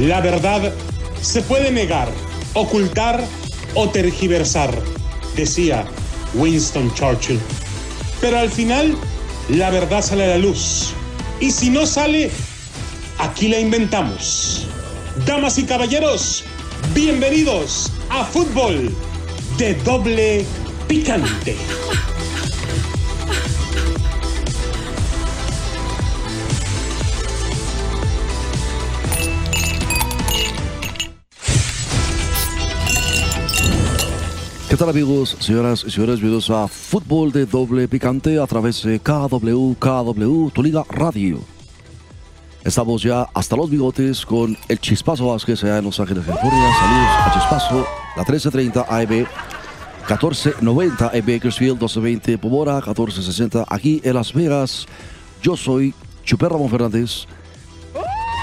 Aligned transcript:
La 0.00 0.20
verdad 0.20 0.74
se 1.22 1.40
puede 1.40 1.70
negar, 1.70 2.08
ocultar 2.52 3.24
o 3.74 3.88
tergiversar, 3.88 4.78
decía 5.34 5.86
Winston 6.34 6.92
Churchill. 6.92 7.40
Pero 8.20 8.38
al 8.38 8.50
final, 8.50 8.94
la 9.48 9.70
verdad 9.70 10.02
sale 10.02 10.24
a 10.24 10.28
la 10.28 10.38
luz. 10.38 10.92
Y 11.40 11.50
si 11.50 11.70
no 11.70 11.86
sale, 11.86 12.30
aquí 13.18 13.48
la 13.48 13.58
inventamos. 13.58 14.66
Damas 15.24 15.56
y 15.56 15.64
caballeros, 15.64 16.44
bienvenidos 16.94 17.90
a 18.10 18.22
Fútbol 18.22 18.94
de 19.56 19.74
Doble 19.76 20.44
Picante. 20.88 21.56
¿Qué 34.76 34.80
tal 34.80 34.90
amigos, 34.90 35.38
señoras 35.40 35.84
y 35.86 35.90
señores? 35.90 36.20
Bienvenidos 36.20 36.50
a 36.50 36.68
Fútbol 36.68 37.32
de 37.32 37.46
Doble 37.46 37.88
Picante 37.88 38.38
a 38.38 38.46
través 38.46 38.82
de 38.82 39.00
KW, 39.00 39.72
KW, 39.78 40.50
tu 40.50 40.62
liga 40.62 40.84
radio. 40.90 41.40
Estamos 42.62 43.02
ya 43.02 43.26
hasta 43.32 43.56
los 43.56 43.70
bigotes 43.70 44.26
con 44.26 44.54
el 44.68 44.78
Chispazo 44.78 45.28
Vázquez 45.28 45.64
en 45.64 45.82
Los 45.82 45.98
Ángeles, 45.98 46.26
California. 46.26 46.74
Saludos 46.78 47.08
a 47.08 47.32
Chispazo, 47.32 47.86
la 48.16 48.22
1330 48.22 48.86
AM, 48.86 49.26
1490 50.08 51.10
en 51.14 51.26
Bakersfield, 51.26 51.72
1220 51.76 52.36
Pomora, 52.36 52.74
1460 52.74 53.64
aquí 53.70 54.02
en 54.04 54.12
Las 54.12 54.34
Vegas. 54.34 54.84
Yo 55.42 55.56
soy 55.56 55.94
Chuper 56.22 56.50
Ramón 56.50 56.68
Fernández 56.68 57.26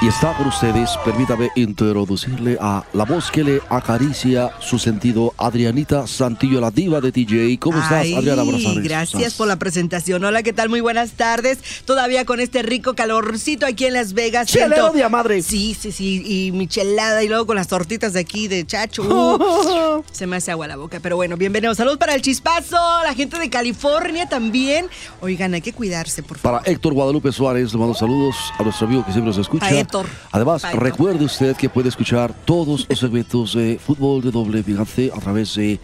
y 0.03 0.07
está 0.07 0.35
con 0.35 0.47
ustedes. 0.47 0.97
Permítame 1.05 1.49
introducirle 1.55 2.57
a 2.59 2.83
la 2.91 3.05
voz 3.05 3.31
que 3.31 3.41
le 3.41 3.61
acaricia 3.69 4.51
su 4.59 4.77
sentido, 4.77 5.33
Adrianita 5.37 6.07
Santillo, 6.07 6.59
la 6.59 6.71
diva 6.71 6.99
de 6.99 7.13
TJ. 7.13 7.57
¿Cómo 7.57 7.77
estás, 7.77 8.03
Ay, 8.03 8.13
Adriana? 8.13 8.43
Buenas 8.43 8.63
tardes. 8.63 8.83
Gracias 8.83 9.33
por 9.35 9.47
la 9.47 9.55
presentación. 9.55 10.25
Hola, 10.25 10.43
¿qué 10.43 10.51
tal? 10.51 10.67
Muy 10.67 10.81
buenas 10.81 11.11
tardes. 11.11 11.59
Todavía 11.85 12.25
con 12.25 12.41
este 12.41 12.63
rico 12.63 12.95
calorcito 12.95 13.65
aquí 13.65 13.85
en 13.85 13.93
Las 13.93 14.11
Vegas. 14.11 14.47
Chelero 14.47 14.91
de 14.91 15.07
madre. 15.07 15.41
Sí, 15.41 15.73
sí, 15.79 15.93
sí. 15.93 16.21
Y 16.25 16.51
michelada 16.51 17.23
y 17.23 17.29
luego 17.29 17.45
con 17.45 17.55
las 17.55 17.69
tortitas 17.69 18.11
de 18.11 18.19
aquí 18.19 18.47
de 18.47 18.65
chacho. 18.65 19.03
Uh, 19.53 20.03
se 20.11 20.27
me 20.27 20.37
hace 20.37 20.51
agua 20.51 20.67
la 20.67 20.75
boca. 20.75 20.99
Pero 21.01 21.15
bueno, 21.15 21.37
bienvenidos. 21.37 21.77
Salud 21.77 21.97
para 21.97 22.15
el 22.15 22.21
chispazo. 22.21 22.77
La 23.03 23.13
gente 23.13 23.37
de 23.39 23.49
California 23.49 24.27
también. 24.27 24.87
Oigan, 25.21 25.53
hay 25.53 25.61
que 25.61 25.73
cuidarse, 25.73 26.23
por 26.23 26.37
favor. 26.37 26.61
Para 26.61 26.71
Héctor 26.71 26.93
Guadalupe 26.93 27.31
Suárez, 27.31 27.73
le 27.73 27.79
mando 27.79 27.93
saludos 27.93 28.35
a 28.57 28.63
nuestro 28.63 28.87
amigo 28.87 29.05
que 29.05 29.11
siempre 29.11 29.29
nos 29.29 29.37
escucha. 29.37 29.67
Héctor. 30.01 30.05
Además, 30.31 30.63
Héctor. 30.63 30.83
recuerde 30.83 31.25
usted 31.25 31.55
que 31.55 31.69
puede 31.69 31.89
escuchar 31.89 32.33
todos 32.45 32.85
los 32.89 32.99
segmentos 32.99 33.53
de 33.53 33.79
fútbol 33.83 34.21
de 34.21 34.31
doble 34.31 34.63
picante 34.63 35.11
a 35.15 35.19
través 35.19 35.55
de 35.55 35.79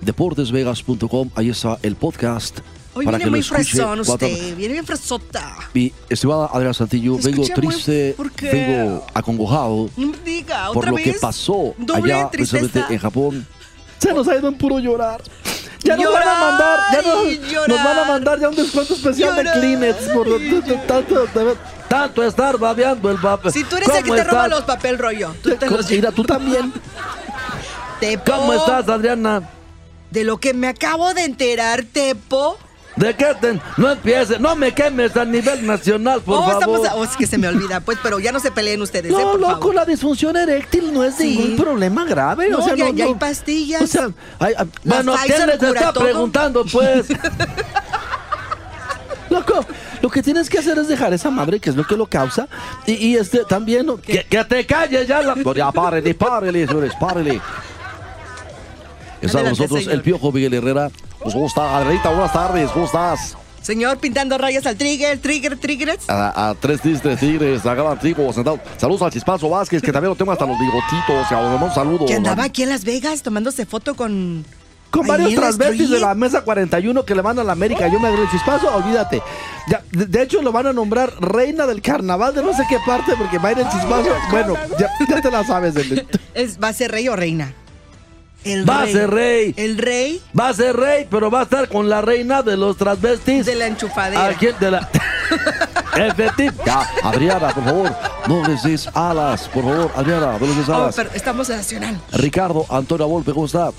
deportesvegas.com. 0.00 1.30
Ahí 1.34 1.50
está 1.50 1.78
el 1.82 1.96
podcast. 1.96 2.60
Hoy 2.96 3.04
para 3.04 3.18
viene 3.18 3.24
que 3.24 3.36
muy 3.36 3.42
fresón 3.42 4.00
usted. 4.00 4.56
Viene 4.56 4.72
bien 4.74 4.86
fresota. 4.86 5.56
Mi 5.72 5.92
estimada 6.08 6.46
Adriana 6.46 6.74
Santillo, 6.74 7.18
vengo 7.18 7.42
muy- 7.42 7.50
triste, 7.50 8.16
vengo 8.40 9.04
acongojado 9.12 9.90
diga, 10.24 10.70
por 10.72 10.88
lo 10.88 10.94
vez. 10.94 11.04
que 11.04 11.12
pasó 11.14 11.74
Doble 11.76 12.12
allá 12.12 12.30
precisamente 12.30 12.84
en 12.90 12.98
Japón. 12.98 13.46
Se 13.98 14.12
nos 14.12 14.28
ha 14.28 14.36
ido 14.36 14.48
en 14.48 14.54
puro 14.58 14.78
llorar. 14.78 15.22
Ya 15.82 15.96
nos 15.96 16.04
Llorar 16.04 16.24
van 16.24 16.36
a 16.36 16.40
mandar, 16.40 16.78
ya 17.50 17.66
nos, 17.68 17.84
van 17.84 17.98
a 17.98 18.04
mandar 18.06 18.40
ya 18.40 18.48
un 18.48 18.56
descuento 18.56 18.94
especial 18.94 19.36
Llorar 19.36 19.54
de 19.54 19.60
Kleenex 19.60 19.96
por 20.14 20.26
tanto, 20.86 21.26
tanto 21.94 22.22
estar 22.24 22.58
babeando 22.58 23.10
el 23.10 23.18
papel. 23.18 23.52
Si 23.52 23.64
tú 23.64 23.76
eres 23.76 23.88
el 23.88 24.04
que 24.04 24.12
te 24.12 24.24
roba 24.24 24.48
los 24.48 24.62
papel 24.62 24.98
rollo, 24.98 25.34
tú 25.42 25.54
te 25.56 25.70
los 25.70 25.90
Mira, 25.90 26.10
tú 26.10 26.24
también. 26.24 26.72
Tepo, 28.00 28.32
¿Cómo 28.32 28.52
estás, 28.52 28.88
Adriana? 28.88 29.48
De 30.10 30.24
lo 30.24 30.38
que 30.38 30.54
me 30.54 30.68
acabo 30.68 31.14
de 31.14 31.24
enterar, 31.24 31.84
Tepo. 31.84 32.58
¿De 32.96 33.14
qué 33.14 33.34
te, 33.40 33.60
no 33.76 33.90
empieces, 33.90 34.38
no 34.38 34.54
me 34.54 34.72
quemes 34.72 35.16
a 35.16 35.24
nivel 35.24 35.66
nacional, 35.66 36.20
por 36.20 36.38
oh, 36.38 36.42
favor. 36.42 36.54
estamos. 36.54 36.80
Oh, 36.94 37.04
es 37.04 37.16
que 37.16 37.26
se 37.26 37.38
me 37.38 37.48
olvida, 37.48 37.80
pues, 37.80 37.98
pero 38.02 38.20
ya 38.20 38.30
no 38.30 38.38
se 38.38 38.52
peleen 38.52 38.80
ustedes, 38.82 39.10
¿eh? 39.10 39.14
No, 39.16 39.32
Por 39.32 39.40
loco, 39.40 39.52
favor. 39.54 39.74
la 39.74 39.84
disfunción 39.84 40.36
eréctil 40.36 40.94
no 40.94 41.02
es 41.02 41.16
Sí. 41.16 41.36
ningún 41.36 41.56
problema 41.56 42.04
grave. 42.04 42.48
No, 42.50 42.58
o 42.58 42.62
sea, 42.62 42.76
ya- 42.76 42.84
no, 42.84 42.92
ya 42.92 43.04
no. 43.04 43.10
hay 43.10 43.16
pastillas. 43.16 43.82
O 43.82 43.86
sea, 43.88 44.08
hay- 44.38 44.54
bueno, 44.84 45.14
¿quién 45.26 45.46
les 45.46 45.60
está 45.62 45.92
todo? 45.92 46.04
preguntando, 46.04 46.64
pues? 46.70 47.06
Loco, 49.30 49.64
lo 50.04 50.10
que 50.10 50.22
tienes 50.22 50.50
que 50.50 50.58
hacer 50.58 50.76
es 50.76 50.86
dejar 50.86 51.14
esa 51.14 51.30
madre, 51.30 51.58
que 51.58 51.70
es 51.70 51.76
lo 51.76 51.86
que 51.86 51.96
lo 51.96 52.04
causa. 52.04 52.46
Y, 52.86 52.92
y 52.92 53.16
este 53.16 53.42
también. 53.48 53.86
¿no? 53.86 53.96
Que, 53.96 54.22
que 54.22 54.44
te 54.44 54.66
calles 54.66 55.08
ya. 55.08 55.22
La... 55.22 55.34
Ya, 55.54 55.72
párele, 55.72 56.12
párele, 56.14 56.66
señores, 56.66 56.92
párele. 57.00 57.40
Está 59.22 59.42
nosotros 59.42 59.78
señor. 59.78 59.94
el 59.94 60.02
piojo 60.02 60.30
Miguel 60.30 60.52
Herrera. 60.52 60.90
Pues, 61.20 61.32
¿Cómo 61.32 61.46
está? 61.46 61.78
Adrianita, 61.78 62.10
buenas 62.10 62.34
tardes, 62.34 62.70
¿cómo 62.72 62.84
estás? 62.84 63.34
Señor, 63.62 63.96
pintando 63.96 64.36
rayas 64.36 64.66
al 64.66 64.76
trigger, 64.76 65.18
trigger, 65.20 65.56
triggers. 65.56 66.10
A, 66.10 66.50
a 66.50 66.54
tres 66.54 66.82
tigres, 66.82 67.18
tigres, 67.18 67.64
a 67.64 67.74
cada 67.74 67.98
tipo 67.98 68.30
sentado. 68.30 68.60
Saludos 68.76 69.00
al 69.00 69.10
Chispazo 69.10 69.48
Vázquez, 69.48 69.80
que 69.80 69.90
también 69.90 70.10
lo 70.10 70.16
tengo 70.16 70.32
hasta 70.32 70.44
los 70.44 70.58
bigotitos. 70.58 71.30
Y 71.30 71.34
a 71.34 71.38
un 71.38 71.74
saludo. 71.74 72.04
Que 72.04 72.14
andaba 72.14 72.44
aquí 72.44 72.62
en 72.62 72.68
Las 72.68 72.84
Vegas 72.84 73.22
tomándose 73.22 73.64
foto 73.64 73.94
con. 73.94 74.44
Con 74.94 75.06
varios 75.06 75.34
transvestis 75.34 75.90
de 75.90 76.00
la 76.00 76.14
mesa 76.14 76.42
41 76.42 77.04
que 77.04 77.14
le 77.14 77.22
van 77.22 77.38
a 77.38 77.44
la 77.44 77.52
América. 77.52 77.88
Yo 77.88 77.98
me 78.00 78.08
agarré 78.08 78.22
el 78.24 78.30
chispazo, 78.30 78.74
olvídate. 78.74 79.22
Ya, 79.68 79.82
de, 79.92 80.06
de 80.06 80.22
hecho, 80.22 80.40
lo 80.42 80.52
van 80.52 80.66
a 80.68 80.72
nombrar 80.72 81.12
reina 81.20 81.66
del 81.66 81.80
carnaval 81.82 82.34
de 82.34 82.42
no 82.42 82.54
sé 82.54 82.62
qué 82.68 82.78
parte 82.86 83.14
porque 83.18 83.38
va 83.38 83.48
a 83.48 83.52
ir 83.52 83.58
el 83.58 83.68
chispazo. 83.68 84.10
Bueno, 84.30 84.54
ya, 84.78 84.88
ya 85.08 85.20
te 85.20 85.30
la 85.30 85.44
sabes. 85.44 85.74
Es, 86.34 86.58
¿Va 86.62 86.68
a 86.68 86.72
ser 86.72 86.90
rey 86.90 87.08
o 87.08 87.16
reina? 87.16 87.52
El 88.44 88.68
Va 88.68 88.82
a 88.82 88.86
ser 88.86 89.08
rey. 89.10 89.54
El 89.56 89.78
rey 89.78 90.20
Va 90.38 90.48
a 90.48 90.52
ser 90.52 90.76
rey, 90.76 91.06
pero 91.10 91.30
va 91.30 91.40
a 91.40 91.42
estar 91.44 91.66
con 91.68 91.88
la 91.88 92.02
reina 92.02 92.42
de 92.42 92.56
los 92.58 92.76
transvestis. 92.76 93.46
de 93.46 93.54
la 93.54 93.66
enchufadera. 93.68 94.26
¿A 94.26 94.34
quién? 94.34 94.54
De 94.60 94.70
la. 94.70 94.88
Efectivo. 95.96 96.62
Ya, 96.66 96.86
Adriana, 97.02 97.48
por 97.54 97.64
favor, 97.64 97.92
no 98.28 98.46
les 98.46 98.62
des 98.64 98.88
alas. 98.94 99.48
Por 99.48 99.62
favor, 99.64 99.90
Adriana, 99.96 100.36
no 100.38 100.46
les 100.46 100.56
des 100.56 100.68
Oh, 100.68 100.74
alas. 100.74 100.94
pero 100.96 101.10
estamos 101.14 101.48
en 101.50 101.56
Nacional. 101.56 102.00
Ricardo 102.12 102.66
Antonio 102.68 103.06
Volpe, 103.08 103.32
¿cómo 103.32 103.46
está? 103.46 103.70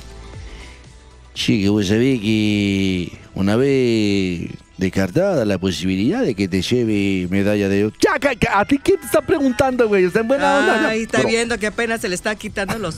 Sí, 1.35 1.62
que 1.62 1.69
vos 1.69 1.85
sabés 1.88 2.19
que 2.22 3.12
una 3.35 3.56
vez 3.56 4.50
descartada 4.78 5.46
la 5.46 5.57
posibilidad 5.57 6.23
de 6.23 6.34
que 6.34 6.47
te 6.47 6.62
lleve 6.62 7.28
medalla 7.29 7.69
de 7.69 7.85
oro. 7.85 7.96
Ya, 8.01 8.18
¿a 8.53 8.66
ti 8.66 8.79
quién 8.79 9.00
te 9.00 9.06
está 9.06 9.22
preguntando, 9.22 9.88
güey? 9.88 10.06
Está 10.06 10.22
en 10.22 10.28
buena 10.28 10.57
onda. 10.57 10.90
Ay, 10.90 11.03
está 11.03 11.19
Pero, 11.19 11.29
viendo 11.29 11.57
que 11.57 11.68
apenas 11.68 12.01
se 12.01 12.09
le 12.09 12.16
está 12.16 12.35
quitando 12.35 12.79
los. 12.79 12.96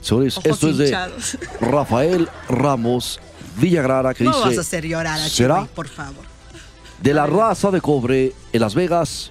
Señores, 0.00 0.38
ojos 0.38 0.50
esto 0.52 0.70
es 0.70 0.78
de. 0.78 0.98
Rafael 1.60 2.28
Ramos 2.48 3.20
Villagrara 3.58 4.14
que 4.14 4.24
No 4.24 4.30
dice... 4.32 4.48
vas 4.48 4.58
a 4.58 4.60
hacer 4.62 4.86
llorar 4.86 5.20
a 5.20 5.28
¿Será? 5.28 5.66
Por 5.66 5.88
favor. 5.88 6.24
De 7.02 7.14
la 7.14 7.26
raza 7.26 7.70
de 7.70 7.80
cobre 7.80 8.32
en 8.52 8.60
Las 8.60 8.74
Vegas 8.74 9.30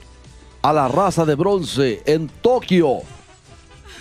a 0.62 0.74
la 0.74 0.88
raza 0.88 1.26
de 1.26 1.36
bronce 1.36 2.02
en 2.06 2.28
Tokio. 2.28 3.00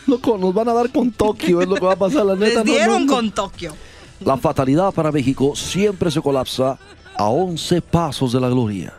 Loco, 0.06 0.38
nos 0.38 0.52
van 0.54 0.68
a 0.68 0.74
dar 0.74 0.90
con 0.90 1.12
Tokio, 1.12 1.60
es 1.60 1.68
lo 1.68 1.74
que 1.76 1.84
va 1.84 1.92
a 1.92 1.96
pasar, 1.96 2.24
la 2.24 2.34
neta. 2.36 2.46
Les 2.46 2.54
no, 2.56 2.64
dieron 2.64 3.06
no, 3.06 3.06
no. 3.06 3.12
con 3.14 3.30
Tokio. 3.32 3.74
La 4.24 4.38
fatalidad 4.38 4.92
para 4.92 5.12
México 5.12 5.54
siempre 5.54 6.10
se 6.10 6.20
colapsa 6.20 6.78
a 7.16 7.24
11 7.28 7.82
pasos 7.82 8.32
de 8.32 8.40
la 8.40 8.48
gloria. 8.48 8.94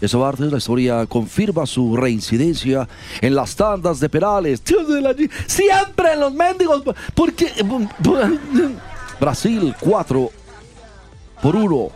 Esa 0.00 0.18
parte 0.18 0.42
de 0.42 0.50
la 0.50 0.58
historia 0.58 1.06
confirma 1.06 1.64
su 1.64 1.96
reincidencia 1.96 2.88
en 3.20 3.36
las 3.36 3.54
tandas 3.54 4.00
de 4.00 4.08
penales. 4.08 4.60
Siempre 5.46 6.14
en 6.14 6.20
los 6.20 6.34
mendigos. 6.34 6.82
Porque 7.14 7.52
Brasil 9.20 9.74
4 9.78 10.30
por 11.40 11.54
1. 11.54 11.88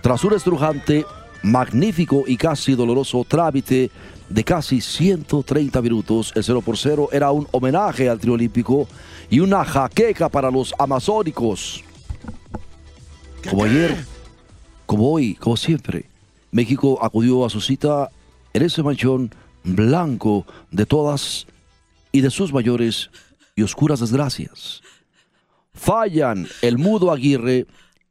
Tras 0.00 0.24
un 0.24 0.32
estrujante, 0.32 1.04
magnífico 1.42 2.24
y 2.26 2.38
casi 2.38 2.74
doloroso 2.74 3.26
trámite 3.28 3.90
de 4.30 4.42
casi 4.44 4.80
130 4.80 5.82
minutos, 5.82 6.32
el 6.34 6.42
0 6.42 6.62
por 6.62 6.78
0 6.78 7.10
era 7.12 7.30
un 7.30 7.46
homenaje 7.50 8.08
al 8.08 8.18
trío 8.18 8.32
olímpico 8.32 8.88
y 9.30 9.40
una 9.40 9.64
jaqueca 9.64 10.28
para 10.28 10.50
los 10.50 10.74
amazónicos. 10.78 11.82
Como 13.48 13.64
ayer, 13.64 14.04
como 14.86 15.10
hoy, 15.10 15.34
como 15.34 15.56
siempre, 15.56 16.06
México 16.50 16.98
acudió 17.02 17.44
a 17.44 17.50
su 17.50 17.60
cita 17.60 18.10
en 18.52 18.62
ese 18.62 18.82
manchón 18.82 19.34
blanco 19.64 20.46
de 20.70 20.86
todas 20.86 21.46
y 22.12 22.20
de 22.20 22.30
sus 22.30 22.52
mayores 22.52 23.10
y 23.56 23.62
oscuras 23.62 24.00
desgracias. 24.00 24.82
Fallan 25.72 26.46
el 26.62 26.78
mudo 26.78 27.10
Aguirre 27.10 27.66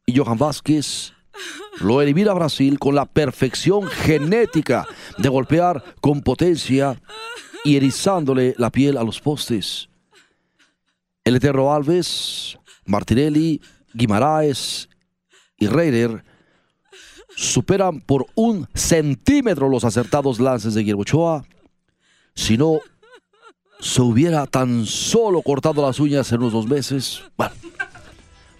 y 0.06 0.16
Johan 0.16 0.38
Vázquez. 0.38 1.12
Lo 1.80 2.02
elimina 2.02 2.32
Brasil 2.34 2.78
con 2.78 2.94
la 2.94 3.06
perfección 3.06 3.88
genética 3.88 4.86
de 5.18 5.28
golpear 5.28 5.82
con 6.00 6.20
potencia 6.20 7.00
y 7.64 7.76
erizándole 7.76 8.54
la 8.58 8.70
piel 8.70 8.96
a 8.96 9.02
los 9.02 9.20
postes. 9.20 9.88
El 11.24 11.36
Eterno 11.36 11.72
Alves, 11.72 12.58
Martinelli, 12.84 13.58
Guimaraes 13.94 14.90
y 15.56 15.66
Reider 15.68 16.22
superan 17.34 18.02
por 18.02 18.26
un 18.34 18.68
centímetro 18.74 19.70
los 19.70 19.84
acertados 19.84 20.38
lances 20.38 20.74
de 20.74 20.82
Guillermo 20.82 21.00
Ochoa, 21.00 21.44
sino 22.34 22.78
se 23.80 24.02
hubiera 24.02 24.46
tan 24.46 24.84
solo 24.84 25.40
cortado 25.40 25.80
las 25.80 25.98
uñas 25.98 26.30
en 26.30 26.40
unos 26.40 26.52
dos 26.52 26.66
meses. 26.66 27.22
Bueno, 27.38 27.54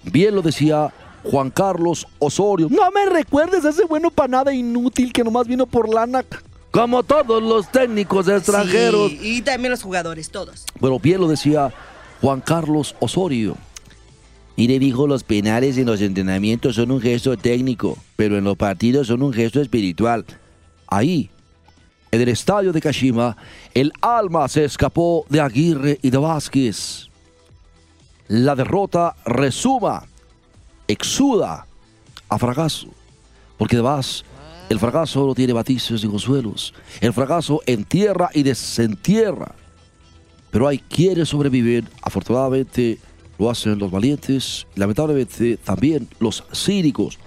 bien 0.04 0.34
lo 0.34 0.40
decía 0.40 0.90
Juan 1.22 1.50
Carlos 1.50 2.06
Osorio. 2.18 2.68
No 2.70 2.90
me 2.90 3.04
recuerdes 3.04 3.66
a 3.66 3.70
ese 3.70 3.84
bueno 3.84 4.10
para 4.10 4.28
nada 4.28 4.54
inútil 4.54 5.12
que 5.12 5.22
nomás 5.22 5.46
vino 5.46 5.66
por 5.66 5.92
lana. 5.92 6.24
Como 6.70 7.02
todos 7.02 7.42
los 7.42 7.70
técnicos 7.70 8.26
extranjeros. 8.26 9.10
Sí, 9.10 9.18
y 9.22 9.42
también 9.42 9.70
los 9.70 9.82
jugadores, 9.82 10.30
todos. 10.30 10.64
Bueno, 10.80 10.98
bien 10.98 11.20
lo 11.20 11.28
decía 11.28 11.72
Juan 12.24 12.40
Carlos 12.40 12.96
Osorio. 13.00 13.54
Mire, 14.56 14.78
dijo, 14.78 15.06
los 15.06 15.22
penales 15.22 15.76
en 15.76 15.84
los 15.84 16.00
entrenamientos 16.00 16.76
son 16.76 16.90
un 16.90 16.98
gesto 16.98 17.36
técnico, 17.36 17.98
pero 18.16 18.38
en 18.38 18.44
los 18.44 18.56
partidos 18.56 19.08
son 19.08 19.22
un 19.22 19.30
gesto 19.30 19.60
espiritual. 19.60 20.24
Ahí, 20.86 21.28
en 22.10 22.22
el 22.22 22.30
estadio 22.30 22.72
de 22.72 22.80
Kashima, 22.80 23.36
el 23.74 23.92
alma 24.00 24.48
se 24.48 24.64
escapó 24.64 25.26
de 25.28 25.38
Aguirre 25.38 25.98
y 26.00 26.08
de 26.08 26.16
Vázquez. 26.16 27.10
La 28.28 28.54
derrota 28.54 29.14
resuma, 29.26 30.06
exuda 30.88 31.66
a 32.30 32.38
fracaso, 32.38 32.88
porque 33.58 33.76
además 33.76 34.24
el 34.70 34.78
fracaso 34.78 35.26
no 35.26 35.34
tiene 35.34 35.52
matices 35.52 36.02
y 36.02 36.08
consuelos. 36.08 36.72
El 37.02 37.12
fracaso 37.12 37.60
entierra 37.66 38.30
y 38.32 38.44
desentierra. 38.44 39.54
Pero 40.54 40.68
hay 40.68 40.78
quienes 40.78 41.30
sobreviven, 41.30 41.88
afortunadamente 42.00 43.00
lo 43.40 43.50
hacen 43.50 43.76
los 43.76 43.90
valientes 43.90 44.68
y 44.76 44.78
lamentablemente 44.78 45.56
también 45.56 46.08
los 46.20 46.44
cínicos. 46.54 47.18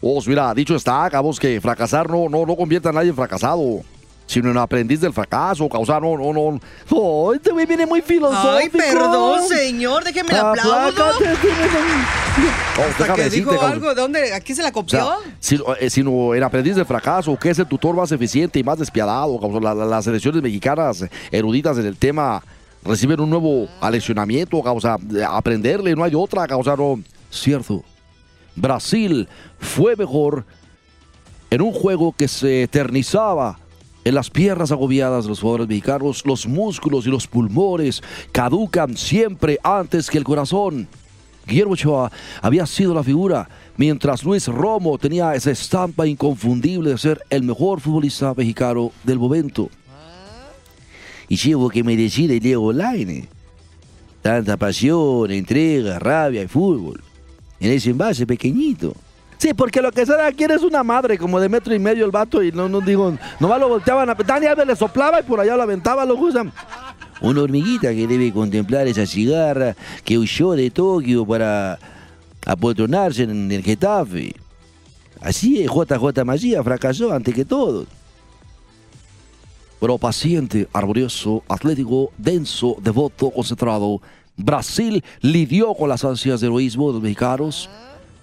Vos, 0.00 0.26
mira, 0.26 0.54
dicho 0.54 0.74
está, 0.74 1.04
acabamos 1.04 1.38
que 1.38 1.60
fracasar 1.60 2.08
no, 2.08 2.30
no, 2.30 2.46
no 2.46 2.56
convierte 2.56 2.88
a 2.88 2.92
nadie 2.92 3.10
en 3.10 3.14
fracasado, 3.14 3.82
sino 4.24 4.50
en 4.50 4.56
aprendiz 4.56 5.02
del 5.02 5.12
fracaso, 5.12 5.68
causar, 5.68 6.00
no, 6.00 6.16
no, 6.16 6.32
no. 6.32 6.60
Oh, 6.88 7.34
este 7.34 7.50
güey 7.50 7.66
viene 7.66 7.84
muy 7.84 8.00
filosófico. 8.00 8.48
Ay, 8.56 8.70
perdón, 8.70 9.46
señor, 9.46 10.02
déjeme 10.02 10.30
el 10.30 10.38
aplauso. 10.38 11.04
Oh, 12.78 12.82
Hasta 12.82 13.02
déjame 13.04 13.22
que 13.24 13.30
dijo 13.30 13.62
algo, 13.62 13.88
¿de 13.90 13.94
dónde? 13.94 14.32
¿Aquí 14.34 14.54
se 14.54 14.62
la 14.62 14.70
O 14.70 14.72
copió? 14.72 14.98
sea, 14.98 15.16
si- 15.40 15.58
eh, 15.80 15.90
sino 15.90 16.34
en 16.34 16.42
aprendiz 16.42 16.76
del 16.76 16.86
fracaso, 16.86 17.36
que 17.38 17.50
es 17.50 17.58
el 17.58 17.66
tutor 17.66 17.94
más 17.94 18.10
eficiente 18.12 18.58
y 18.58 18.64
más 18.64 18.78
despiadado. 18.78 19.38
cabrón. 19.38 19.62
La- 19.64 19.74
la- 19.74 19.84
las 19.84 20.04
selecciones 20.04 20.42
mexicanas 20.42 21.04
eruditas 21.30 21.76
en 21.78 21.86
el 21.86 21.96
tema 21.96 22.42
reciben 22.84 23.20
un 23.20 23.28
nuevo 23.30 23.68
aleccionamiento, 23.80 24.58
o 24.58 24.98
de 25.02 25.24
aprenderle, 25.24 25.94
no 25.94 26.04
hay 26.04 26.14
otra, 26.14 26.44
o 26.56 26.76
no. 26.76 27.02
Cierto. 27.30 27.82
Brasil 28.56 29.28
fue 29.58 29.94
mejor 29.96 30.44
en 31.50 31.60
un 31.62 31.72
juego 31.72 32.12
que 32.16 32.28
se 32.28 32.62
eternizaba 32.62 33.58
en 34.04 34.14
las 34.14 34.30
piernas 34.30 34.72
agobiadas 34.72 35.24
de 35.24 35.28
los 35.30 35.40
jugadores 35.40 35.68
mexicanos, 35.68 36.22
los 36.24 36.46
músculos 36.46 37.06
y 37.06 37.10
los 37.10 37.26
pulmones 37.26 38.02
caducan 38.32 38.96
siempre 38.96 39.58
antes 39.62 40.08
que 40.08 40.16
el 40.18 40.24
corazón. 40.24 40.88
Guillermo 41.46 41.72
Ochoa 41.72 42.10
había 42.42 42.66
sido 42.66 42.94
la 42.94 43.02
figura, 43.02 43.48
mientras 43.76 44.22
Luis 44.24 44.46
Romo 44.46 44.98
tenía 44.98 45.34
esa 45.34 45.50
estampa 45.50 46.06
inconfundible 46.06 46.90
de 46.90 46.98
ser 46.98 47.20
el 47.30 47.42
mejor 47.42 47.80
futbolista 47.80 48.34
mexicano 48.36 48.92
del 49.04 49.18
momento. 49.18 49.68
Y 51.28 51.36
llevo 51.36 51.70
que 51.70 51.84
me 51.84 51.96
decir 51.96 52.30
el 52.32 52.40
Diego 52.40 52.72
Laine. 52.72 53.28
Tanta 54.22 54.56
pasión, 54.56 55.30
entrega, 55.30 55.98
rabia 55.98 56.42
y 56.42 56.48
fútbol. 56.48 57.02
En 57.58 57.72
ese 57.72 57.90
envase 57.90 58.26
pequeñito. 58.26 58.94
Sí, 59.38 59.54
porque 59.54 59.80
lo 59.80 59.90
que 59.90 60.04
será 60.04 60.30
quiere 60.32 60.54
es 60.54 60.62
una 60.62 60.82
madre, 60.82 61.16
como 61.16 61.40
de 61.40 61.48
metro 61.48 61.74
y 61.74 61.78
medio 61.78 62.04
el 62.04 62.10
vato, 62.10 62.42
y 62.42 62.52
no, 62.52 62.68
no 62.68 62.82
digo, 62.82 63.16
nomás 63.38 63.58
lo 63.58 63.70
volteaban 63.70 64.10
a... 64.10 64.14
Dani 64.14 64.44
Alves 64.44 64.66
le 64.66 64.76
soplaba 64.76 65.20
y 65.20 65.22
por 65.22 65.40
allá 65.40 65.56
lo 65.56 65.62
aventaba, 65.62 66.04
lo 66.04 66.14
usan. 66.14 66.52
Una 67.20 67.42
hormiguita 67.42 67.90
que 67.94 68.06
debe 68.06 68.32
contemplar 68.32 68.86
esa 68.86 69.06
cigarra 69.06 69.76
que 70.04 70.18
huyó 70.18 70.52
de 70.52 70.70
Tokio 70.70 71.26
para 71.26 71.78
apotronarse 72.46 73.24
en 73.24 73.50
el 73.52 73.62
Getafe. 73.62 74.34
Así 75.20 75.62
es, 75.62 75.70
JJ 75.70 76.24
Magia 76.24 76.62
fracasó 76.62 77.12
antes 77.12 77.34
que 77.34 77.44
todos. 77.44 77.86
Pero 79.78 79.98
paciente, 79.98 80.68
armonioso, 80.72 81.42
atlético, 81.48 82.12
denso, 82.16 82.76
devoto, 82.82 83.30
concentrado, 83.30 84.00
Brasil 84.36 85.02
lidió 85.20 85.74
con 85.74 85.88
las 85.88 86.04
ansias 86.04 86.40
de 86.40 86.46
heroísmo 86.46 86.88
de 86.88 86.94
los 86.94 87.02
mexicanos. 87.02 87.68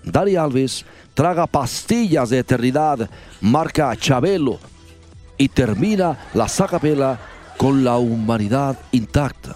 Dani 0.04 0.36
Alves 0.36 0.86
traga 1.14 1.48
pastillas 1.48 2.30
de 2.30 2.40
eternidad, 2.40 3.10
marca 3.42 3.96
Chabelo 3.96 4.60
y 5.38 5.50
termina 5.50 6.18
la 6.34 6.48
sacapela 6.48 7.20
con 7.58 7.84
la 7.84 7.98
humanidad 7.98 8.80
intacta. 8.92 9.56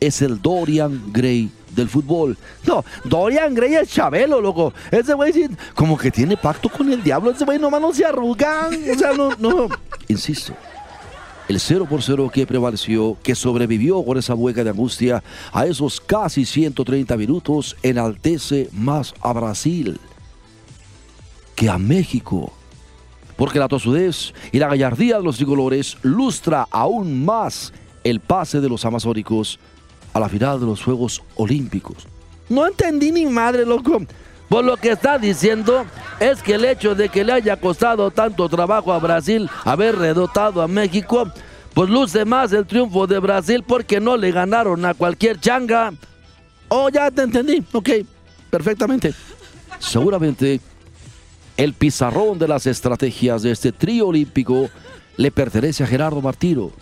Es 0.00 0.20
el 0.22 0.42
Dorian 0.42 1.12
Gray 1.12 1.50
del 1.70 1.88
fútbol. 1.88 2.36
No, 2.66 2.84
Dorian 3.04 3.54
Gray 3.54 3.74
es 3.74 3.90
Chabelo, 3.90 4.40
loco. 4.40 4.72
Ese 4.90 5.14
güey 5.14 5.32
como 5.74 5.96
que 5.96 6.10
tiene 6.10 6.36
pacto 6.36 6.68
con 6.68 6.90
el 6.92 7.02
diablo. 7.02 7.30
Ese 7.30 7.44
güey 7.44 7.58
nomás 7.58 7.80
no 7.80 7.92
se 7.94 8.04
arrugan. 8.04 8.74
O 8.90 8.98
sea, 8.98 9.12
no, 9.12 9.30
no. 9.38 9.68
Insisto, 10.08 10.54
el 11.48 11.60
0 11.60 11.86
por 11.88 12.02
0 12.02 12.30
que 12.32 12.46
prevaleció, 12.46 13.16
que 13.22 13.34
sobrevivió 13.34 14.04
con 14.04 14.18
esa 14.18 14.34
hueca 14.34 14.64
de 14.64 14.70
angustia 14.70 15.22
a 15.52 15.66
esos 15.66 16.00
casi 16.00 16.44
130 16.44 17.16
minutos, 17.16 17.76
enaltece 17.82 18.68
más 18.72 19.14
a 19.20 19.32
Brasil 19.32 20.00
que 21.54 21.68
a 21.68 21.78
México. 21.78 22.52
Porque 23.42 23.58
la 23.58 23.66
tosudez 23.66 24.32
y 24.52 24.60
la 24.60 24.68
gallardía 24.68 25.16
de 25.16 25.24
los 25.24 25.34
tricolores 25.34 25.96
lustra 26.02 26.68
aún 26.70 27.24
más 27.24 27.72
el 28.04 28.20
pase 28.20 28.60
de 28.60 28.68
los 28.68 28.84
amazónicos 28.84 29.58
a 30.12 30.20
la 30.20 30.28
final 30.28 30.60
de 30.60 30.66
los 30.66 30.80
Juegos 30.80 31.24
Olímpicos. 31.34 32.06
No 32.48 32.64
entendí 32.68 33.10
ni 33.10 33.26
madre, 33.26 33.66
loco. 33.66 34.00
Por 34.48 34.64
lo 34.64 34.76
que 34.76 34.92
está 34.92 35.18
diciendo 35.18 35.84
es 36.20 36.40
que 36.40 36.54
el 36.54 36.64
hecho 36.64 36.94
de 36.94 37.08
que 37.08 37.24
le 37.24 37.32
haya 37.32 37.56
costado 37.56 38.12
tanto 38.12 38.48
trabajo 38.48 38.92
a 38.92 39.00
Brasil 39.00 39.50
haber 39.64 39.96
redotado 39.96 40.62
a 40.62 40.68
México, 40.68 41.28
pues 41.74 41.90
luce 41.90 42.24
más 42.24 42.52
el 42.52 42.64
triunfo 42.64 43.08
de 43.08 43.18
Brasil 43.18 43.64
porque 43.66 43.98
no 43.98 44.16
le 44.16 44.30
ganaron 44.30 44.84
a 44.84 44.94
cualquier 44.94 45.40
changa. 45.40 45.92
Oh, 46.68 46.88
ya 46.90 47.10
te 47.10 47.22
entendí. 47.22 47.60
Ok, 47.72 47.90
perfectamente. 48.50 49.12
Seguramente 49.80 50.60
el 51.62 51.74
pizarrón 51.74 52.40
de 52.40 52.48
las 52.48 52.66
estrategias 52.66 53.42
de 53.42 53.52
este 53.52 53.70
trío 53.70 54.08
olímpico 54.08 54.68
le 55.16 55.30
pertenece 55.30 55.84
a 55.84 55.86
Gerardo 55.86 56.20
Martino. 56.20 56.72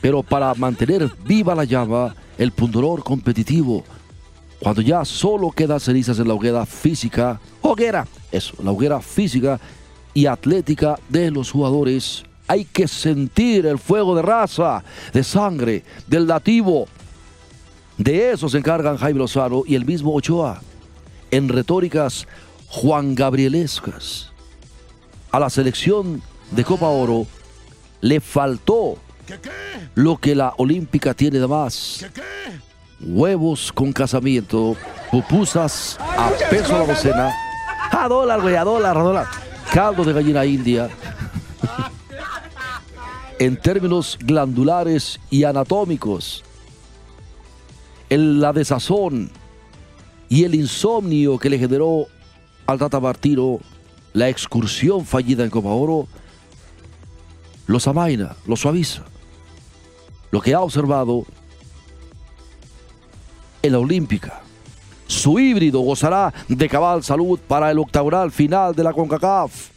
Pero 0.00 0.24
para 0.24 0.52
mantener 0.54 1.08
viva 1.24 1.54
la 1.54 1.62
llama, 1.62 2.16
el 2.36 2.50
pundonor 2.50 3.04
competitivo, 3.04 3.84
cuando 4.58 4.82
ya 4.82 5.04
solo 5.04 5.52
quedan 5.52 5.78
cenizas 5.78 6.18
en 6.18 6.26
la 6.26 6.34
hoguera 6.34 6.66
física, 6.66 7.40
hoguera, 7.62 8.04
eso, 8.32 8.54
la 8.64 8.72
hoguera 8.72 9.00
física 9.00 9.60
y 10.12 10.26
atlética 10.26 10.98
de 11.08 11.30
los 11.30 11.52
jugadores, 11.52 12.24
hay 12.48 12.64
que 12.64 12.88
sentir 12.88 13.64
el 13.64 13.78
fuego 13.78 14.16
de 14.16 14.22
raza, 14.22 14.82
de 15.12 15.22
sangre, 15.22 15.84
del 16.08 16.26
nativo, 16.26 16.88
de 17.96 18.32
eso 18.32 18.48
se 18.48 18.58
encargan 18.58 18.96
Jaime 18.96 19.20
Lozano 19.20 19.62
y 19.64 19.76
el 19.76 19.84
mismo 19.84 20.12
Ochoa, 20.12 20.60
en 21.30 21.48
retóricas 21.48 22.26
Juan 22.70 23.14
Gabrielescas. 23.14 24.30
A 25.32 25.38
la 25.40 25.50
selección 25.50 26.22
de 26.50 26.64
Copa 26.64 26.86
Oro 26.88 27.26
le 28.00 28.20
faltó 28.20 28.96
lo 29.94 30.16
que 30.16 30.34
la 30.34 30.54
Olímpica 30.56 31.14
tiene 31.14 31.38
de 31.38 31.46
más. 31.46 32.04
Huevos 33.00 33.72
con 33.72 33.92
casamiento, 33.92 34.76
pupusas 35.10 35.96
a 36.00 36.30
peso 36.50 36.78
la 36.78 36.86
docena, 36.86 37.34
a 37.90 38.08
dólar, 38.08 38.40
güey, 38.40 38.56
a 38.56 38.64
dólar, 38.64 38.96
a 38.96 39.02
dólar. 39.02 39.26
Caldo 39.72 40.04
de 40.04 40.12
gallina 40.12 40.44
india. 40.44 40.88
en 43.38 43.56
términos 43.56 44.18
glandulares 44.20 45.18
y 45.30 45.44
anatómicos 45.44 46.44
el- 48.10 48.40
la 48.40 48.52
desazón 48.52 49.30
y 50.28 50.44
el 50.44 50.54
insomnio 50.54 51.38
que 51.38 51.48
le 51.48 51.58
generó 51.58 52.06
al 52.70 52.78
Tata 52.78 53.00
Martino 53.00 53.58
la 54.12 54.28
excursión 54.28 55.04
fallida 55.04 55.44
en 55.44 55.50
Copa 55.50 55.70
Oro, 55.70 56.06
los 57.66 57.86
amaina, 57.86 58.36
los 58.46 58.60
suaviza. 58.60 59.02
Lo 60.30 60.40
que 60.40 60.54
ha 60.54 60.60
observado 60.60 61.24
en 63.62 63.72
la 63.72 63.78
Olímpica. 63.78 64.40
Su 65.06 65.38
híbrido 65.38 65.80
gozará 65.80 66.32
de 66.48 66.68
cabal 66.68 67.02
salud 67.02 67.38
para 67.40 67.70
el 67.70 67.78
octagonal 67.78 68.30
final 68.30 68.74
de 68.74 68.84
la 68.84 68.92
CONCACAF. 68.92 69.70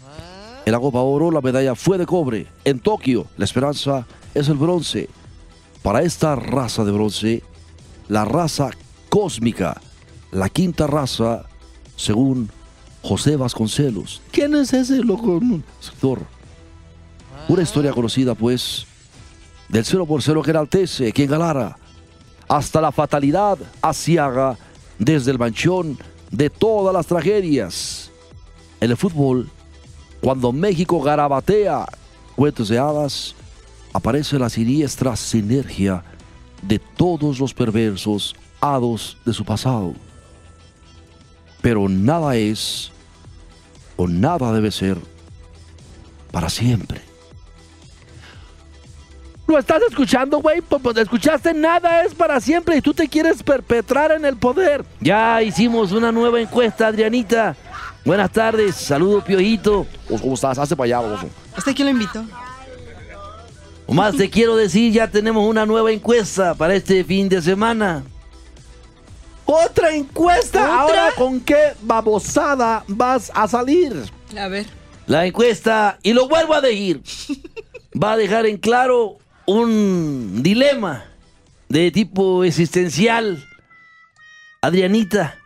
En 0.66 0.72
la 0.72 0.80
Copa 0.80 1.00
Oro 1.00 1.32
la 1.32 1.42
medalla 1.42 1.76
fue 1.76 1.98
de 1.98 2.06
cobre. 2.06 2.48
En 2.64 2.80
Tokio 2.80 3.26
la 3.38 3.46
esperanza 3.46 4.06
es 4.34 4.48
el 4.48 4.58
bronce. 4.58 5.10
Para 5.82 6.04
esta 6.04 6.36
raza 6.36 6.86
de 6.86 6.92
bronce, 6.92 7.44
la 8.08 8.24
raza 8.24 8.70
cósmica, 9.10 9.82
la 10.32 10.50
quinta 10.50 10.88
raza, 10.88 11.46
según 11.96 12.50
José 13.04 13.36
Vasconcelos. 13.36 14.22
¿Quién 14.32 14.56
es 14.56 14.74
ese 14.74 15.04
loco? 15.04 15.40
Escritor. 15.82 16.22
Una 17.50 17.62
historia 17.62 17.92
conocida, 17.92 18.34
pues, 18.34 18.88
del 19.68 19.84
0 19.84 20.06
por 20.06 20.22
0 20.24 20.42
que 20.42 20.52
enaltece 20.52 21.12
quien 21.12 21.30
galara, 21.30 21.78
hasta 22.48 22.80
la 22.80 22.94
fatalidad 22.94 23.58
asiaga 23.82 24.58
desde 24.98 25.32
el 25.32 25.40
manchón 25.40 26.00
de 26.32 26.50
todas 26.50 26.94
las 26.94 27.06
tragedias. 27.06 28.10
En 28.80 28.92
el 28.92 28.98
fútbol, 28.98 29.50
cuando 30.22 30.54
México 30.54 31.02
garabatea 31.02 31.86
cuentos 32.38 32.70
de 32.70 32.80
hadas, 32.80 33.36
aparece 33.92 34.40
la 34.40 34.50
siniestra 34.50 35.16
sinergia 35.18 36.06
de 36.62 36.80
todos 36.80 37.40
los 37.40 37.54
perversos 37.54 38.34
hados 38.62 39.18
de 39.26 39.34
su 39.34 39.44
pasado. 39.44 39.94
Pero 41.62 41.90
nada 41.90 42.38
es 42.38 42.93
o 43.96 44.08
nada 44.08 44.52
debe 44.54 44.72
ser 44.72 44.98
para 46.32 46.50
siempre. 46.50 47.02
¿Lo 49.46 49.60
estás 49.60 49.82
escuchando, 49.88 50.40
güey? 50.40 50.62
Pues, 50.62 50.82
pues, 50.82 50.98
escuchaste, 50.98 51.54
nada 51.54 52.04
es 52.04 52.16
para 52.16 52.40
siempre 52.40 52.78
y 52.78 52.82
tú 52.82 52.94
te 52.94 53.08
quieres 53.08 53.44
perpetrar 53.44 54.12
en 54.12 54.26
el 54.26 54.38
poder. 54.38 54.86
Ya 55.02 55.42
hicimos 55.42 55.92
una 55.92 56.12
nueva 56.12 56.40
encuesta, 56.40 56.88
Adrianita. 56.88 57.56
Buenas 58.06 58.32
tardes, 58.32 58.76
saludo 58.76 59.24
Piojito. 59.24 59.86
¿Cómo 60.08 60.34
estás? 60.34 60.58
Hace 60.58 60.76
para 60.76 60.86
allá, 60.86 61.02
oso. 61.02 61.30
¿Hasta 61.56 61.74
quién 61.74 61.88
lo 61.88 61.92
invitó? 61.92 62.24
Más 63.88 64.16
te 64.16 64.30
quiero 64.30 64.56
decir, 64.56 64.92
ya 64.92 65.08
tenemos 65.08 65.48
una 65.48 65.66
nueva 65.66 65.92
encuesta 65.92 66.56
para 66.56 66.74
este 66.74 67.04
fin 67.04 67.30
de 67.30 67.42
semana. 67.42 68.04
Otra 69.46 69.94
encuesta. 69.94 70.82
Ahora, 70.82 71.10
¿con 71.18 71.42
qué 71.42 71.74
babosada 71.82 72.84
vas 72.88 73.30
a 73.34 73.48
salir? 73.48 73.94
A 74.38 74.48
ver. 74.48 74.66
La 75.06 75.26
encuesta, 75.26 76.00
y 76.02 76.14
lo 76.14 76.30
vuelvo 76.30 76.54
a 76.54 76.62
decir, 76.62 77.02
va 78.02 78.14
a 78.14 78.18
dejar 78.18 78.46
en 78.46 78.58
claro 78.58 79.18
un 79.46 80.42
dilema 80.42 81.06
de 81.68 81.92
tipo 81.92 82.46
existencial. 82.46 83.46
Adrianita, 84.62 85.38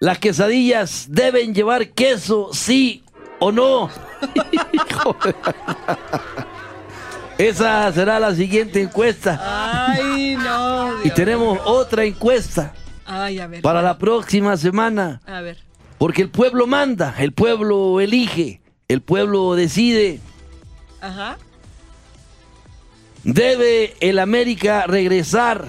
¿las 0.00 0.18
quesadillas 0.18 1.08
deben 1.10 1.54
llevar 1.54 1.90
queso, 1.90 2.48
sí 2.54 3.04
o 3.38 3.52
no? 3.52 3.90
Esa 7.36 7.92
será 7.92 8.18
la 8.18 8.34
siguiente 8.34 8.80
encuesta. 8.80 9.92
Ay, 9.92 10.36
no. 10.36 11.04
Y 11.04 11.10
tenemos 11.10 11.58
otra 11.64 12.04
encuesta 12.04 12.72
Ay, 13.06 13.38
a 13.38 13.46
ver. 13.46 13.62
para 13.62 13.82
la 13.82 13.98
próxima 13.98 14.56
semana. 14.56 15.20
A 15.26 15.40
ver. 15.40 15.58
Porque 15.98 16.22
el 16.22 16.30
pueblo 16.30 16.66
manda, 16.66 17.14
el 17.18 17.32
pueblo 17.32 18.00
elige, 18.00 18.60
el 18.88 19.00
pueblo 19.00 19.54
decide. 19.54 20.20
Ajá. 21.00 21.38
Debe 23.22 23.94
el 24.00 24.18
América 24.18 24.86
regresar 24.86 25.66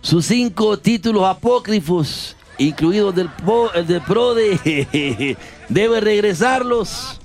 sus 0.00 0.26
cinco 0.26 0.78
títulos 0.78 1.24
apócrifos, 1.24 2.36
incluidos 2.58 3.14
del, 3.14 3.30
el 3.74 3.86
del 3.86 4.02
PRODE. 4.02 5.36
Debe 5.68 6.00
regresarlos. 6.00 7.20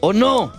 ¿O 0.00 0.12
no? 0.12 0.52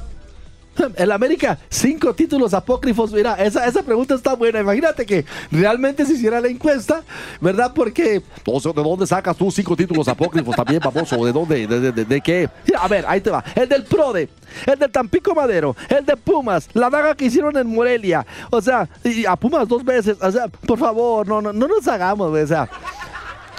El 0.96 1.12
América, 1.12 1.58
cinco 1.70 2.14
títulos 2.14 2.54
apócrifos. 2.54 3.12
Mira, 3.12 3.34
esa, 3.36 3.66
esa 3.66 3.84
pregunta 3.84 4.16
está 4.16 4.34
buena. 4.36 4.60
Imagínate 4.60 5.06
que 5.06 5.26
realmente 5.52 6.06
se 6.06 6.14
hiciera 6.14 6.40
la 6.42 6.48
encuesta, 6.48 7.04
¿verdad? 7.42 7.72
Porque, 7.74 8.22
o 8.46 8.60
sea, 8.60 8.72
¿de 8.74 8.84
dónde 8.84 9.08
sacas 9.08 9.36
tú 9.38 9.52
cinco 9.52 9.76
títulos 9.76 10.08
apócrifos 10.08 10.56
también, 10.56 10.80
baboso? 10.84 11.24
¿De 11.26 11.32
dónde? 11.32 11.68
¿De, 11.68 11.80
de, 11.80 11.92
de- 11.92 12.06
de 12.06 12.22
qué? 12.22 12.50
A 12.80 12.88
ver, 12.88 13.06
ahí 13.08 13.22
te 13.22 13.30
va. 13.30 13.44
El 13.56 13.70
del 13.70 13.84
PRODE, 13.84 14.30
el 14.66 14.80
del 14.80 14.92
Tampico 14.92 15.34
Madero, 15.36 15.76
el 15.90 16.06
de 16.06 16.18
Pumas, 16.18 16.68
la 16.74 16.90
daga 16.90 17.16
que 17.16 17.26
hicieron 17.26 17.56
en 17.58 17.68
Morelia. 17.68 18.26
O 18.50 18.62
sea, 18.62 18.88
y 19.04 19.26
a 19.26 19.36
Pumas 19.36 19.68
dos 19.68 19.84
veces. 19.84 20.18
O 20.22 20.32
sea, 20.32 20.48
por 20.48 20.80
favor, 20.80 21.28
no, 21.28 21.42
no, 21.42 21.54
no 21.54 21.68
nos 21.68 21.88
hagamos, 21.88 22.32
o 22.38 22.48
sea. 22.48 22.68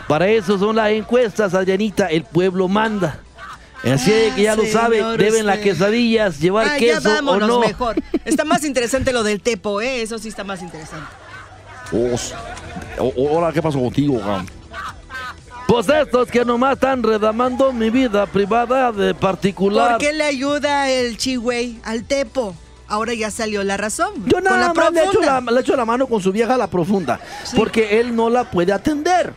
Para 0.09 0.28
eso 0.28 0.59
son 0.59 0.76
las 0.76 0.90
encuestas, 0.90 1.54
Adrianita. 1.54 2.06
El 2.09 2.25
pueblo 2.25 2.68
manda. 2.68 3.21
Así 3.93 4.12
es 4.12 4.35
que 4.35 4.43
ya 4.43 4.57
lo 4.57 4.64
sabe, 4.67 4.97
señor, 4.97 5.19
deben 5.19 5.47
las 5.47 5.57
usted. 5.59 5.71
quesadillas 5.71 6.38
llevar 6.41 6.67
Ah, 6.69 6.79
ya 6.79 6.95
queso 6.97 7.09
o 7.11 7.12
vámonos 7.14 7.49
no. 7.49 7.61
mejor. 7.61 7.97
Está 8.25 8.45
más 8.45 8.64
interesante 8.64 9.12
lo 9.12 9.23
del 9.23 9.41
tepo, 9.41 9.81
¿eh? 9.81 10.03
Eso 10.03 10.19
sí 10.19 10.29
está 10.29 10.45
más 10.45 10.62
interesante. 10.62 11.07
O- 11.93 13.05
o- 13.05 13.38
Hola, 13.38 13.53
¿qué 13.53 13.61
pasó 13.62 13.79
contigo, 13.79 14.19
Gam? 14.25 14.47
Pues 15.67 15.88
estos 15.88 16.29
que 16.31 16.45
nomás 16.45 16.75
están 16.75 17.03
redamando 17.03 17.73
mi 17.73 17.88
vida 17.91 18.26
privada 18.26 18.93
de 18.93 19.14
particular. 19.14 19.93
¿Por 19.93 19.99
qué 20.00 20.12
le 20.12 20.25
ayuda 20.25 20.91
el 20.91 21.17
chihuey 21.17 21.81
al 21.85 22.05
tepo? 22.05 22.55
Ahora 22.87 23.14
ya 23.14 23.31
salió 23.31 23.64
la 23.64 23.79
razón. 23.79 24.12
Yo 24.26 24.33
Con 24.35 24.45
nada 24.45 24.59
la 24.69 24.75
más 24.75 24.93
le 24.93 25.05
echo 25.05 25.21
la, 25.23 25.41
le 25.41 25.61
echo 25.61 25.75
la 25.75 25.85
mano 25.87 26.07
con 26.07 26.21
su 26.23 26.33
vieja 26.33 26.55
a 26.55 26.59
la 26.59 26.67
profunda, 26.69 27.19
Sí. 27.45 27.57
porque 27.57 27.99
él 27.99 28.14
no 28.14 28.29
la 28.29 28.45
puede 28.50 28.73
atender. 28.75 29.33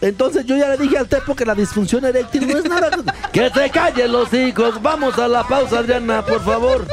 Entonces 0.00 0.46
yo 0.46 0.56
ya 0.56 0.68
le 0.68 0.76
dije 0.76 0.96
al 0.98 1.08
Tepo 1.08 1.34
que 1.34 1.44
la 1.44 1.54
disfunción 1.54 2.04
eréctil 2.04 2.46
no 2.48 2.58
es 2.58 2.64
nada. 2.64 2.90
Que 3.32 3.50
se 3.50 3.70
callen 3.70 4.12
los 4.12 4.32
hijos. 4.32 4.80
Vamos 4.80 5.18
a 5.18 5.26
la 5.28 5.46
pausa, 5.46 5.78
Adriana, 5.80 6.24
por 6.24 6.42
favor. 6.44 6.86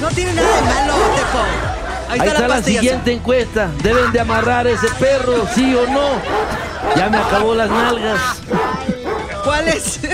No 0.00 0.08
tiene 0.08 0.34
nada 0.34 0.56
de 0.56 0.62
malo, 0.62 0.94
tepo. 1.16 1.38
Ahí, 2.08 2.20
Ahí 2.20 2.28
está 2.28 2.40
la 2.40 2.48
pastilla. 2.48 2.80
siguiente 2.80 3.12
encuesta. 3.12 3.70
¿Deben 3.82 4.12
de 4.12 4.20
amarrar 4.20 4.66
ese 4.66 4.88
perro, 4.98 5.46
sí 5.54 5.74
o 5.74 5.86
no? 5.90 6.08
Ya 6.96 7.08
me 7.10 7.18
acabó 7.18 7.54
las 7.54 7.68
nalgas. 7.70 8.20
¿Cuál 9.44 9.68
es? 9.68 10.00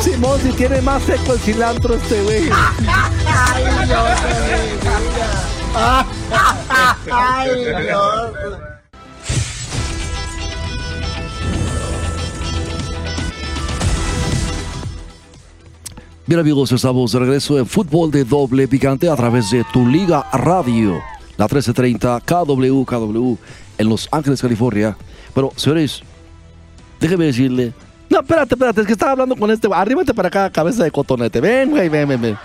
Simón, 0.00 0.40
si 0.42 0.52
tiene 0.52 0.80
más 0.82 1.02
seco 1.02 1.32
el 1.34 1.40
cilantro 1.40 1.94
este 1.94 2.22
güey. 2.22 2.50
Bien 16.26 16.40
amigos, 16.40 16.72
estamos 16.72 17.12
de 17.12 17.18
regreso 17.18 17.58
en 17.58 17.66
fútbol 17.66 18.10
de 18.10 18.24
doble 18.24 18.68
picante 18.68 19.08
a 19.08 19.16
través 19.16 19.50
de 19.50 19.64
tu 19.72 19.86
liga 19.86 20.26
radio, 20.32 21.00
la 21.36 21.46
1330 21.46 22.20
KW 22.20 22.84
KW 22.84 23.36
en 23.78 23.88
Los 23.88 24.08
Ángeles, 24.12 24.42
California. 24.42 24.96
Pero 25.34 25.52
señores, 25.56 26.02
déjeme 27.00 27.24
decirle. 27.26 27.72
No, 28.10 28.20
espérate, 28.20 28.54
espérate, 28.54 28.82
es 28.82 28.86
que 28.86 28.92
estaba 28.92 29.12
hablando 29.12 29.36
con 29.36 29.50
este. 29.50 29.68
Arrímate 29.72 30.12
para 30.12 30.28
acá, 30.28 30.50
cabeza 30.50 30.84
de 30.84 30.90
cotonete. 30.90 31.40
Ven, 31.40 31.70
güey, 31.70 31.88
ven, 31.88 32.06
ven, 32.06 32.20
ven. 32.20 32.38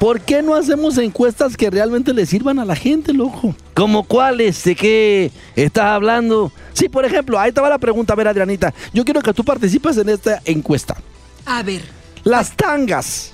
¿Por 0.00 0.22
qué 0.22 0.40
no 0.42 0.54
hacemos 0.56 0.96
encuestas 0.96 1.56
que 1.58 1.68
realmente 1.70 2.14
le 2.14 2.24
sirvan 2.24 2.58
a 2.58 2.64
la 2.64 2.74
gente, 2.74 3.12
loco? 3.12 3.54
¿Cómo 3.74 4.02
cuáles? 4.04 4.64
¿De 4.64 4.74
qué 4.74 5.30
estás 5.54 5.84
hablando? 5.84 6.50
Sí, 6.72 6.88
por 6.88 7.04
ejemplo, 7.04 7.38
ahí 7.38 7.52
te 7.52 7.60
va 7.60 7.68
la 7.68 7.76
pregunta, 7.78 8.14
a 8.14 8.16
ver, 8.16 8.26
Adrianita. 8.28 8.72
Yo 8.94 9.04
quiero 9.04 9.20
que 9.20 9.34
tú 9.34 9.44
participes 9.44 9.98
en 9.98 10.08
esta 10.08 10.40
encuesta. 10.46 10.96
A 11.44 11.62
ver. 11.62 11.82
Las 12.24 12.56
tangas. 12.56 13.32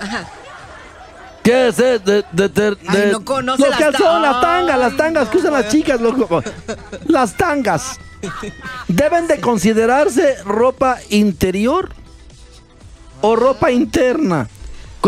Ajá. 0.00 0.28
¿Qué 1.42 1.68
es? 1.68 1.78
eh, 1.80 1.98
De, 1.98 2.24
de- 2.30 2.48
de- 2.48 2.76
Ay, 2.86 2.96
de- 3.00 3.12
no 3.12 3.24
conoce 3.24 3.62
Los 3.62 3.70
las 3.70 3.78
calzones, 3.80 4.22
las 4.22 4.34
ta- 4.34 4.40
tangas, 4.40 4.78
las 4.78 4.96
tangas 4.96 5.28
que 5.28 5.38
usan 5.38 5.52
las 5.52 5.62
güey. 5.64 5.72
chicas, 5.82 6.00
loco. 6.00 6.42
Las 7.06 7.36
tangas. 7.36 7.98
¿Deben 8.86 9.26
de 9.26 9.40
considerarse 9.40 10.36
ropa 10.44 10.98
interior 11.10 11.90
o 13.20 13.34
ropa 13.34 13.70
interna? 13.72 14.48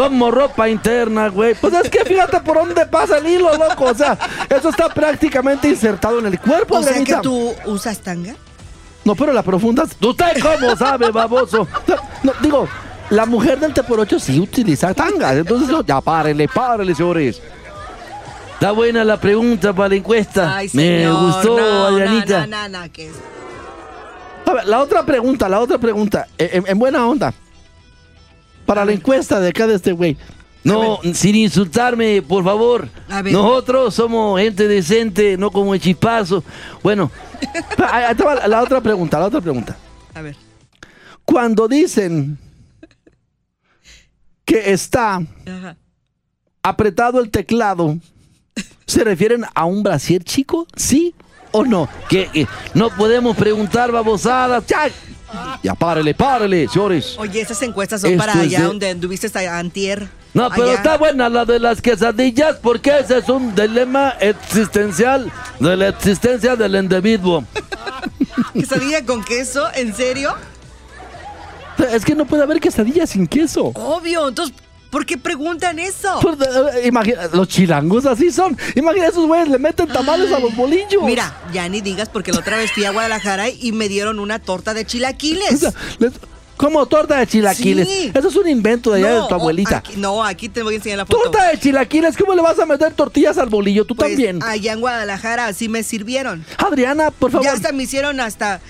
Como 0.01 0.31
ropa 0.31 0.67
interna, 0.67 1.29
güey. 1.29 1.55
Pues 1.55 1.75
es 1.75 1.91
que 1.91 2.05
fíjate 2.07 2.41
por 2.41 2.57
dónde 2.57 2.87
pasa 2.87 3.19
el 3.19 3.27
hilo, 3.27 3.55
loco. 3.55 3.85
O 3.85 3.95
sea, 3.95 4.19
eso 4.49 4.71
está 4.71 4.89
prácticamente 4.89 5.69
insertado 5.69 6.21
en 6.21 6.27
el 6.27 6.41
cuerpo, 6.41 6.77
O 6.77 6.83
sea 6.83 7.05
que 7.05 7.17
tú 7.17 7.55
usas 7.67 7.99
tanga. 7.99 8.35
No, 9.05 9.15
pero 9.15 9.35
la 9.35 9.43
profunda. 9.43 9.85
¿Usted 9.85 10.41
cómo 10.41 10.75
sabe, 10.75 11.11
baboso? 11.11 11.69
No, 12.23 12.33
digo, 12.41 12.67
la 13.11 13.27
mujer 13.27 13.61
del 13.61 13.75
Te 13.75 13.83
por 13.83 14.01
ocho 14.01 14.19
sí 14.19 14.41
utiliza 14.41 14.95
tangas. 14.95 15.37
Entonces, 15.37 15.77
ya 15.87 16.01
párenle, 16.01 16.49
párenle, 16.49 16.95
señores. 16.95 17.43
Está 18.55 18.73
buena 18.73 19.05
la 19.05 19.21
pregunta 19.21 19.75
para 19.75 19.91
la 19.91 19.95
encuesta. 19.97 20.57
Ay, 20.57 20.71
Me 20.73 21.11
gustó, 21.11 21.59
no, 21.59 21.85
Adrianita. 21.87 22.47
No, 22.47 22.91
que. 22.91 23.11
A 24.47 24.53
ver, 24.55 24.65
la 24.67 24.81
otra 24.81 25.05
pregunta, 25.05 25.47
la 25.47 25.61
otra 25.61 25.77
pregunta. 25.77 26.27
En, 26.39 26.65
en 26.67 26.79
buena 26.79 27.07
onda. 27.07 27.35
Para 28.71 28.85
la 28.85 28.93
encuesta 28.93 29.41
de 29.41 29.49
acá 29.49 29.67
de 29.67 29.75
este 29.75 29.91
güey. 29.91 30.17
No, 30.63 31.01
sin 31.13 31.35
insultarme, 31.35 32.23
por 32.23 32.45
favor. 32.45 32.89
A 33.09 33.21
ver. 33.21 33.33
Nosotros 33.33 33.93
somos 33.93 34.41
gente 34.41 34.69
decente, 34.69 35.37
no 35.37 35.51
como 35.51 35.75
el 35.75 35.81
chispazo. 35.81 36.45
Bueno, 36.81 37.11
la, 38.47 38.63
otra 38.63 38.81
pregunta, 38.81 39.19
la 39.19 39.27
otra 39.27 39.41
pregunta. 39.41 39.77
A 40.15 40.23
ver. 40.23 40.37
Cuando 41.25 41.67
dicen 41.67 42.39
que 44.45 44.71
está 44.71 45.17
Ajá. 45.17 45.77
apretado 46.63 47.19
el 47.19 47.29
teclado, 47.29 47.99
¿se 48.87 49.03
refieren 49.03 49.47
a 49.53 49.65
un 49.65 49.83
brasier 49.83 50.23
chico? 50.23 50.69
¿Sí 50.77 51.13
o 51.51 51.65
no? 51.65 51.89
que, 52.09 52.29
que 52.29 52.47
no 52.75 52.89
podemos 52.91 53.37
preguntar 53.37 53.91
babosadas. 53.91 54.63
Ya, 55.63 55.75
párele, 55.75 56.15
párele, 56.15 56.67
señores. 56.69 57.17
Oye, 57.19 57.41
esas 57.41 57.61
encuestas 57.63 58.01
son 58.01 58.11
Esto 58.13 58.25
para 58.25 58.41
allá 58.41 58.61
de- 58.61 58.65
donde 58.65 58.91
anduviste 58.91 59.27
hasta 59.27 59.59
antier. 59.59 60.09
No, 60.33 60.49
pero 60.51 60.71
está 60.73 60.97
buena 60.97 61.29
la 61.29 61.45
de 61.45 61.59
las 61.59 61.83
quesadillas 61.83 62.57
porque 62.63 62.99
ese 63.01 63.19
es 63.19 63.29
un 63.29 63.55
dilema 63.55 64.11
existencial 64.21 65.31
de 65.59 65.77
la 65.77 65.89
existencia 65.89 66.55
del 66.57 66.77
individuo. 66.77 67.45
¿Quesadilla 68.55 69.05
con 69.05 69.25
queso? 69.25 69.67
¿En 69.75 69.95
serio? 69.95 70.35
Es 71.93 72.05
que 72.05 72.15
no 72.15 72.27
puede 72.27 72.43
haber 72.43 72.61
quesadilla 72.61 73.07
sin 73.07 73.27
queso. 73.27 73.73
Obvio. 73.75 74.29
Entonces, 74.29 74.55
¿por 74.91 75.07
qué 75.07 75.17
preguntan 75.17 75.79
eso? 75.79 76.19
Pues, 76.21 76.37
eh, 76.41 76.87
imagina, 76.87 77.29
los 77.33 77.49
chilangos 77.49 78.07
así 78.07 78.31
son. 78.31 78.57
Imagina, 78.75 79.07
esos 79.07 79.27
güeyes 79.27 79.49
le 79.49 79.59
meten 79.59 79.89
tamales 79.89 80.33
a 80.33 80.39
los 80.39 80.55
bolillos. 80.55 81.03
Mira, 81.05 81.33
ya 81.53 81.69
ni 81.69 81.81
digas 81.81 82.09
porque 82.09 82.33
la 82.33 82.41
otra 82.41 82.57
vez 82.57 82.73
fui 82.73 82.85
a 82.85 82.91
Guadalajara 82.91 83.49
y 83.49 83.73
me 83.73 83.89
dieron 83.89 84.19
una 84.21 84.39
torta 84.39 84.75
de 84.75 84.83
O 84.83 84.85
chilaquiles. 84.85 85.61
sea, 85.61 85.73
les- 85.99 86.13
como 86.57 86.85
torta 86.85 87.17
de 87.19 87.27
chilaquiles. 87.27 87.89
Sí. 87.89 88.13
Eso 88.15 88.29
es 88.29 88.37
un 88.37 88.47
invento 88.47 88.91
de 88.93 88.99
allá 89.01 89.15
No, 89.17 89.23
de 89.23 89.29
tu 89.31 89.35
abuelita. 89.35 89.79
aquí- 89.79 89.95
no, 89.97 90.23
aquí 90.23 90.51
te 90.51 90.63
voy 90.63 90.75
a 90.75 90.77
enseñar 90.77 90.99
la 90.99 91.07
foto. 91.07 91.23
Torta 91.31 91.49
de 91.49 91.59
chilaquiles, 91.59 92.19
¿cómo 92.19 92.35
le 92.35 92.43
vas 92.43 92.59
a 92.59 92.67
meter 92.67 92.93
tortillas 92.93 93.39
al 93.39 93.49
bolillo? 93.49 93.87
Tú 93.87 93.97
Pues, 93.97 94.11
también. 94.11 94.43
Allá 94.43 94.75
en 94.75 94.81
Guadalajara 94.81 95.47
así 95.47 95.71
me 95.71 95.83
sirvieron. 95.83 96.45
Adriana, 96.59 97.11
por 97.13 97.31
favor. 97.31 97.47
Ya 97.47 97.53
hasta 97.55 97.73
me 97.73 97.85
hicieron 97.85 98.21
hasta 98.21 98.61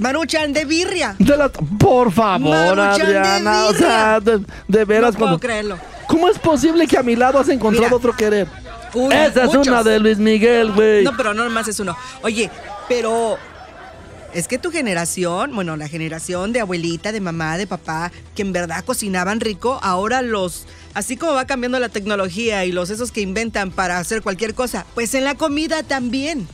maruchan 0.00 0.52
de 0.52 0.64
birria. 0.64 1.14
de 1.18 1.36
la- 1.36 1.48
por 1.50 2.10
favor, 2.12 2.40
Maruchan 2.76 3.06
de 3.08 3.18
Adriana. 3.18 3.64
O 3.66 3.74
sea, 3.74 4.20
de, 4.20 4.44
de 4.68 4.84
veras, 4.84 5.12
no 5.14 5.18
puedo 5.18 5.30
cuando- 5.32 5.38
creerlo. 5.40 5.78
¿cómo 6.08 6.28
es 6.28 6.38
posible 6.38 6.86
que 6.88 6.98
a 6.98 7.02
mi 7.04 7.14
lado 7.14 7.38
has 7.38 7.48
encontrado 7.48 7.86
Mira. 7.86 7.96
otro 7.96 8.16
querer? 8.16 8.48
Esa 9.12 9.44
es 9.44 9.54
una 9.54 9.84
de 9.84 10.00
Luis 10.00 10.18
Miguel, 10.18 10.72
güey. 10.72 11.04
No, 11.04 11.16
pero 11.16 11.32
no 11.34 11.44
nomás 11.44 11.68
es 11.68 11.78
uno. 11.78 11.96
Oye, 12.22 12.50
pero 12.88 13.38
es 14.34 14.48
que 14.48 14.58
tu 14.58 14.72
generación, 14.72 15.54
bueno, 15.54 15.76
la 15.76 15.86
generación 15.86 16.52
de 16.52 16.60
abuelita, 16.60 17.12
de 17.12 17.20
mamá, 17.20 17.56
de 17.56 17.68
papá, 17.68 18.10
que 18.34 18.42
en 18.42 18.52
verdad 18.52 18.84
cocinaban 18.84 19.38
rico, 19.38 19.78
ahora 19.82 20.22
los, 20.22 20.66
así 20.94 21.16
como 21.16 21.34
va 21.34 21.44
cambiando 21.46 21.78
la 21.78 21.88
tecnología 21.88 22.64
y 22.64 22.72
los 22.72 22.90
esos 22.90 23.12
que 23.12 23.20
inventan 23.20 23.70
para 23.70 23.98
hacer 23.98 24.22
cualquier 24.22 24.54
cosa, 24.54 24.84
pues 24.94 25.14
en 25.14 25.22
la 25.24 25.36
comida 25.36 25.84
también. 25.84 26.48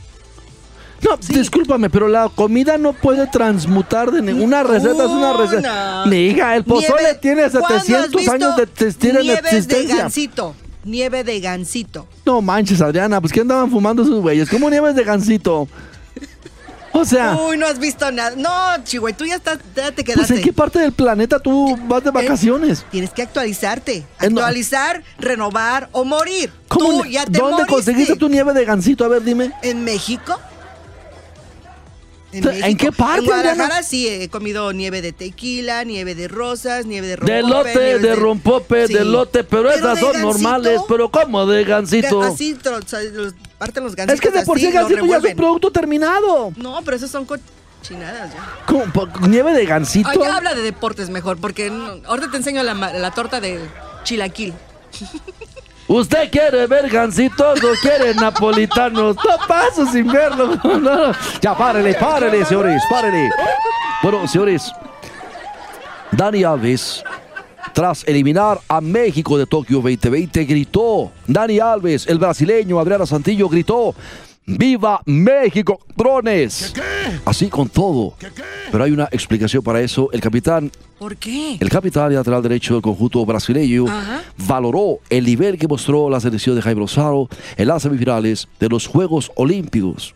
No, 1.03 1.17
discúlpame, 1.29 1.89
pero 1.89 2.07
la 2.07 2.27
comida 2.29 2.77
no 2.77 2.93
puede 2.93 3.27
transmutar 3.27 4.11
de 4.11 4.21
ninguna 4.21 4.63
receta, 4.63 5.03
es 5.05 5.09
una 5.09 5.33
receta. 5.33 6.03
hija, 6.11 6.55
el 6.55 6.63
pozole 6.63 7.01
Nieve- 7.03 7.19
tiene 7.21 7.49
¿Cuándo 7.49 7.67
has 7.67 7.83
700 7.85 8.15
visto 8.15 8.31
años 8.31 8.55
de 8.57 8.63
existir 8.63 9.15
en 9.15 9.21
nieves 9.21 9.41
de 9.43 9.57
existencia. 9.57 9.95
gansito, 9.97 10.55
nieve 10.83 11.23
de 11.23 11.39
gansito. 11.39 12.07
No 12.25 12.41
manches, 12.41 12.81
Adriana, 12.81 13.21
pues 13.21 13.31
¿qué 13.31 13.41
andaban 13.41 13.69
fumando 13.69 14.01
esos 14.03 14.21
güeyes? 14.21 14.49
¿Cómo 14.49 14.69
nieves 14.69 14.95
de 14.95 15.03
gansito? 15.03 15.67
O 16.93 17.05
sea, 17.05 17.37
Uy, 17.47 17.57
no 17.57 17.67
has 17.67 17.77
visto 17.77 18.09
nada. 18.11 18.35
No, 18.35 18.83
Chihuahua, 18.83 19.15
tú 19.15 19.23
ya, 19.25 19.35
estás, 19.35 19.59
ya 19.75 19.91
te 19.91 20.03
pues 20.03 20.15
quedaste. 20.15 20.35
¿en 20.37 20.41
qué 20.41 20.51
parte 20.51 20.79
del 20.79 20.93
planeta 20.93 21.37
tú 21.37 21.77
vas 21.87 22.03
de 22.03 22.09
vacaciones? 22.09 22.83
Tienes 22.89 23.11
que 23.11 23.21
actualizarte. 23.21 23.97
Eh. 23.97 24.05
Actualizar, 24.17 25.03
renovar 25.19 25.89
o 25.91 26.03
morir. 26.03 26.51
¿Cómo 26.67 27.03
Tú 27.03 27.05
ya 27.05 27.23
te 27.25 27.37
¿Dónde 27.37 27.51
moriste. 27.51 27.71
conseguiste 27.71 28.15
tu 28.15 28.29
nieve 28.29 28.51
de 28.53 28.65
gansito? 28.65 29.05
A 29.05 29.09
ver, 29.09 29.23
dime. 29.23 29.51
¿En 29.61 29.83
México? 29.83 30.39
¿En 32.43 32.77
qué 32.77 32.91
parte, 32.91 33.19
En 33.19 33.25
Guadalajara 33.25 33.83
sí 33.83 34.07
he 34.07 34.29
comido 34.29 34.71
nieve 34.73 35.01
de 35.01 35.11
tequila, 35.13 35.83
nieve 35.83 36.15
de 36.15 36.27
rosas, 36.27 36.85
nieve 36.85 37.07
de 37.07 37.15
rompope. 37.15 37.33
De 37.33 37.41
lote, 37.43 37.99
de 37.99 38.15
rompope, 38.15 38.87
Sí. 38.87 38.93
de 38.93 39.05
lote, 39.05 39.43
pero, 39.43 39.71
esas 39.71 39.95
de 39.95 40.01
son 40.01 40.21
normales. 40.21 40.81
Pero 40.87 41.09
¿cómo 41.09 41.45
de 41.45 41.63
gansito? 41.63 42.21
ga- 42.21 42.33
Así 42.33 42.53
o 42.63 42.87
sea, 42.87 43.01
los- 43.01 43.33
parten 43.57 43.83
los 43.83 43.95
gansitos 43.95 44.15
Es 44.15 44.21
que 44.21 44.37
de 44.39 44.45
por 44.45 44.59
sí 44.59 44.65
el 44.67 44.73
lo 44.73 44.79
gansito 44.81 45.05
ya 45.05 45.17
es 45.17 45.23
un 45.23 45.35
producto 45.35 45.71
terminado. 45.71 46.51
No, 46.57 46.79
pero 46.83 46.97
esos 46.97 47.09
son 47.11 47.25
cochinadas 47.25 48.33
ya. 48.33 48.53
¿Cómo? 48.65 48.85
¿Po- 48.93 49.07
¿Nieve 49.27 49.53
de 49.53 49.65
gansito? 49.65 50.09
Ay, 50.09 50.17
ya 50.19 50.35
habla 50.37 50.53
de 50.53 50.61
deportes 50.61 51.09
mejor, 51.09 51.37
porque 51.37 51.69
no- 51.69 51.95
ahorita 52.05 52.31
te 52.31 52.37
enseño 52.37 52.61
la, 52.63 52.73
la 52.73 53.11
torta 53.11 53.39
de 53.41 53.59
chilaquil. 54.03 54.53
¿Usted 55.87 56.29
quiere 56.29 56.67
ver 56.67 56.89
gansitos 56.89 57.63
o 57.63 57.73
quiere 57.81 58.13
napolitanos? 58.13 59.15
No 59.15 59.47
paso 59.47 59.85
sin 59.85 60.07
verlo. 60.07 60.57
No. 60.77 61.11
Ya, 61.41 61.55
párele, 61.55 61.93
párele, 61.95 62.45
señores, 62.45 62.81
párele. 62.89 63.29
Bueno, 64.03 64.27
señores, 64.27 64.71
Dani 66.11 66.43
Alves, 66.43 67.03
tras 67.73 68.07
eliminar 68.07 68.59
a 68.67 68.81
México 68.81 69.37
de 69.37 69.45
Tokio 69.45 69.77
2020, 69.77 70.43
gritó. 70.45 71.11
Dani 71.25 71.59
Alves, 71.59 72.05
el 72.07 72.19
brasileño, 72.19 72.79
Adriana 72.79 73.05
Santillo, 73.05 73.47
gritó. 73.49 73.95
¡Viva 74.49 75.01
México, 75.05 75.81
drones! 75.93 76.73
Así 77.25 77.49
con 77.49 77.67
todo. 77.67 78.13
Pero 78.71 78.81
hay 78.81 78.91
una 78.91 79.09
explicación 79.11 79.61
para 79.61 79.81
eso. 79.81 80.09
El 80.13 80.21
capitán 80.21 80.71
¿Por 80.97 81.17
qué? 81.17 81.57
el 81.59 81.69
capitán 81.69 82.13
y 82.13 82.15
lateral 82.15 82.41
derecho 82.41 82.73
del 82.75 82.81
conjunto 82.81 83.25
brasileño 83.25 83.85
Ajá. 83.89 84.23
valoró 84.47 84.99
el 85.09 85.25
nivel 85.25 85.57
que 85.59 85.67
mostró 85.67 86.09
la 86.09 86.21
selección 86.21 86.55
de 86.55 86.61
Jaime 86.61 86.79
Lozano 86.79 87.27
en 87.57 87.67
las 87.67 87.83
semifinales 87.83 88.47
de 88.57 88.69
los 88.69 88.87
Juegos 88.87 89.31
Olímpicos. 89.35 90.15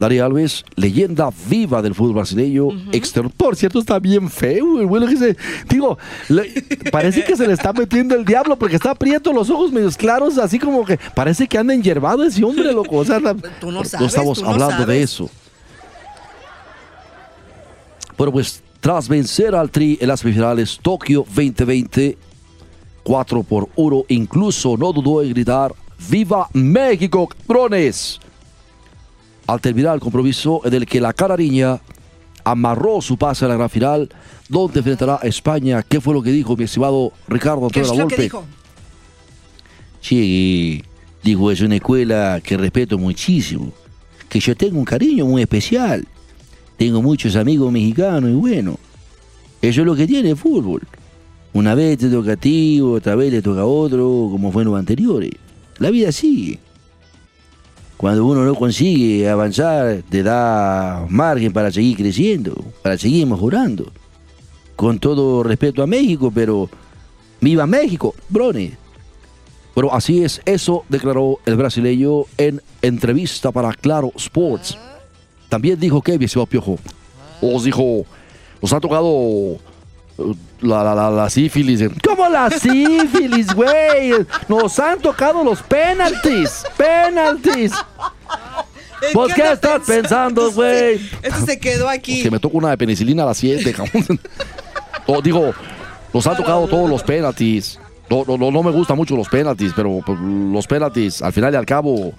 Dani 0.00 0.18
Alves, 0.18 0.64
leyenda 0.76 1.28
viva 1.46 1.82
del 1.82 1.94
fútbol 1.94 2.14
brasileño, 2.14 2.68
externo. 2.90 3.30
Por 3.36 3.54
cierto, 3.54 3.78
está 3.80 3.98
bien 3.98 4.30
feo, 4.30 4.80
el 4.80 4.86
vuelo 4.86 5.06
que 5.06 5.16
se. 5.16 5.36
Digo, 5.68 5.98
le- 6.30 6.50
parece 6.90 7.22
que 7.22 7.36
se 7.36 7.46
le 7.46 7.52
está 7.52 7.74
metiendo 7.74 8.14
el 8.14 8.24
diablo 8.24 8.56
porque 8.58 8.76
está 8.76 8.92
aprieto, 8.92 9.30
los 9.32 9.50
ojos 9.50 9.70
medios 9.72 9.98
claros, 9.98 10.38
así 10.38 10.58
como 10.58 10.86
que 10.86 10.98
parece 11.14 11.46
que 11.46 11.58
anda 11.58 11.74
enyerbado 11.74 12.24
ese 12.24 12.42
hombre, 12.42 12.72
loco. 12.72 12.96
O 12.96 13.04
sea, 13.04 13.20
la- 13.20 13.34
Tú 13.60 13.70
no 13.70 13.84
sabes, 13.84 14.06
estamos 14.08 14.38
tú 14.38 14.44
no 14.44 14.50
hablando 14.52 14.86
de 14.86 15.02
eso. 15.02 15.28
Bueno, 18.16 18.32
pues 18.32 18.62
tras 18.80 19.08
vencer 19.08 19.54
al 19.54 19.70
Tri 19.70 19.98
en 20.00 20.08
las 20.08 20.20
semifinales 20.20 20.78
Tokio 20.82 21.24
2020, 21.28 22.16
4 23.02 23.42
por 23.42 23.68
1, 23.76 24.04
incluso 24.08 24.76
no 24.78 24.92
dudó 24.92 25.22
en 25.22 25.30
gritar 25.30 25.74
¡Viva 26.08 26.48
México, 26.54 27.28
cabrones! 27.46 28.18
Al 29.50 29.60
terminar 29.60 29.96
el 29.96 30.00
compromiso 30.00 30.60
en 30.64 30.74
el 30.74 30.86
que 30.86 31.00
la 31.00 31.12
canariña 31.12 31.80
amarró 32.44 33.00
su 33.00 33.16
pase 33.16 33.44
a 33.44 33.48
la 33.48 33.56
gran 33.56 33.68
final, 33.68 34.08
donde 34.48 34.78
enfrentará 34.78 35.18
a 35.20 35.26
España. 35.26 35.82
¿Qué 35.82 36.00
fue 36.00 36.14
lo 36.14 36.22
que 36.22 36.30
dijo 36.30 36.56
mi 36.56 36.62
estimado 36.62 37.12
Ricardo 37.26 37.66
¿Qué 37.66 37.80
Antonio 37.80 38.04
es 38.04 38.12
lo 38.12 38.16
que 38.16 38.22
dijo? 38.22 38.44
Sí, 40.00 40.84
digo, 41.24 41.50
es 41.50 41.62
una 41.62 41.74
escuela 41.74 42.40
que 42.40 42.56
respeto 42.56 42.96
muchísimo, 42.96 43.72
que 44.28 44.38
yo 44.38 44.54
tengo 44.56 44.78
un 44.78 44.84
cariño 44.84 45.26
muy 45.26 45.42
especial. 45.42 46.06
Tengo 46.76 47.02
muchos 47.02 47.34
amigos 47.34 47.72
mexicanos 47.72 48.30
y 48.30 48.34
bueno, 48.34 48.78
eso 49.60 49.80
es 49.80 49.86
lo 49.86 49.96
que 49.96 50.06
tiene 50.06 50.30
el 50.30 50.36
fútbol. 50.36 50.82
Una 51.54 51.74
vez 51.74 51.98
te 51.98 52.08
toca 52.08 52.34
a 52.34 52.36
ti, 52.36 52.80
otra 52.80 53.16
vez 53.16 53.32
le 53.32 53.42
toca 53.42 53.62
a 53.62 53.66
otro, 53.66 54.28
como 54.30 54.52
fue 54.52 54.62
en 54.62 54.68
los 54.68 54.78
anteriores. 54.78 55.32
La 55.78 55.90
vida 55.90 56.12
sigue. 56.12 56.60
Cuando 58.00 58.24
uno 58.24 58.46
no 58.46 58.54
consigue 58.54 59.28
avanzar, 59.28 60.02
te 60.08 60.22
da 60.22 61.04
margen 61.10 61.52
para 61.52 61.70
seguir 61.70 61.98
creciendo, 61.98 62.54
para 62.80 62.96
seguir 62.96 63.26
mejorando. 63.26 63.92
Con 64.74 64.98
todo 64.98 65.42
respeto 65.42 65.82
a 65.82 65.86
México, 65.86 66.32
pero 66.34 66.70
¡viva 67.42 67.66
México, 67.66 68.14
brones! 68.30 68.72
Pero 69.74 69.92
así 69.92 70.24
es, 70.24 70.40
eso 70.46 70.82
declaró 70.88 71.40
el 71.44 71.56
brasileño 71.56 72.22
en 72.38 72.62
entrevista 72.80 73.52
para 73.52 73.74
Claro 73.74 74.12
Sports. 74.16 74.78
También 75.50 75.78
dijo 75.78 76.00
que 76.00 76.18
Piojo. 76.18 76.78
Os 77.42 77.64
dijo, 77.64 78.06
nos 78.62 78.72
ha 78.72 78.80
tocado 78.80 79.58
eh, 80.16 80.34
la, 80.60 80.82
la, 80.84 80.94
la, 80.94 81.10
la 81.10 81.30
sífilis. 81.30 81.82
¿Cómo 82.06 82.28
la 82.28 82.50
sífilis, 82.50 83.46
güey? 83.54 84.12
Nos 84.48 84.78
han 84.78 84.98
tocado 85.00 85.42
los 85.44 85.62
penaltis. 85.62 86.64
Penaltis. 86.76 87.72
¿En 89.02 89.14
¿Vos 89.14 89.32
qué 89.34 89.52
estás 89.52 89.80
pensando, 89.86 90.50
güey? 90.52 91.00
Esto 91.22 91.46
se 91.46 91.58
quedó 91.58 91.88
aquí. 91.88 92.22
Que 92.22 92.30
me 92.30 92.38
toca 92.38 92.58
una 92.58 92.70
de 92.70 92.78
penicilina 92.78 93.22
a 93.22 93.26
las 93.26 93.38
7, 93.38 93.72
cabrón. 93.72 94.20
O, 95.06 95.22
digo, 95.22 95.52
nos 96.12 96.26
han 96.26 96.36
tocado 96.36 96.66
todos 96.68 96.88
los 96.88 97.02
penaltis. 97.02 97.78
No, 98.10 98.24
no, 98.26 98.36
no, 98.36 98.50
no 98.50 98.62
me 98.62 98.70
gustan 98.72 98.96
mucho 98.96 99.16
los 99.16 99.28
penaltis, 99.28 99.72
pero 99.74 100.00
pues, 100.04 100.18
los 100.20 100.66
penaltis, 100.66 101.22
al 101.22 101.32
final 101.32 101.54
y 101.54 101.56
al 101.56 101.64
cabo, 101.64 102.12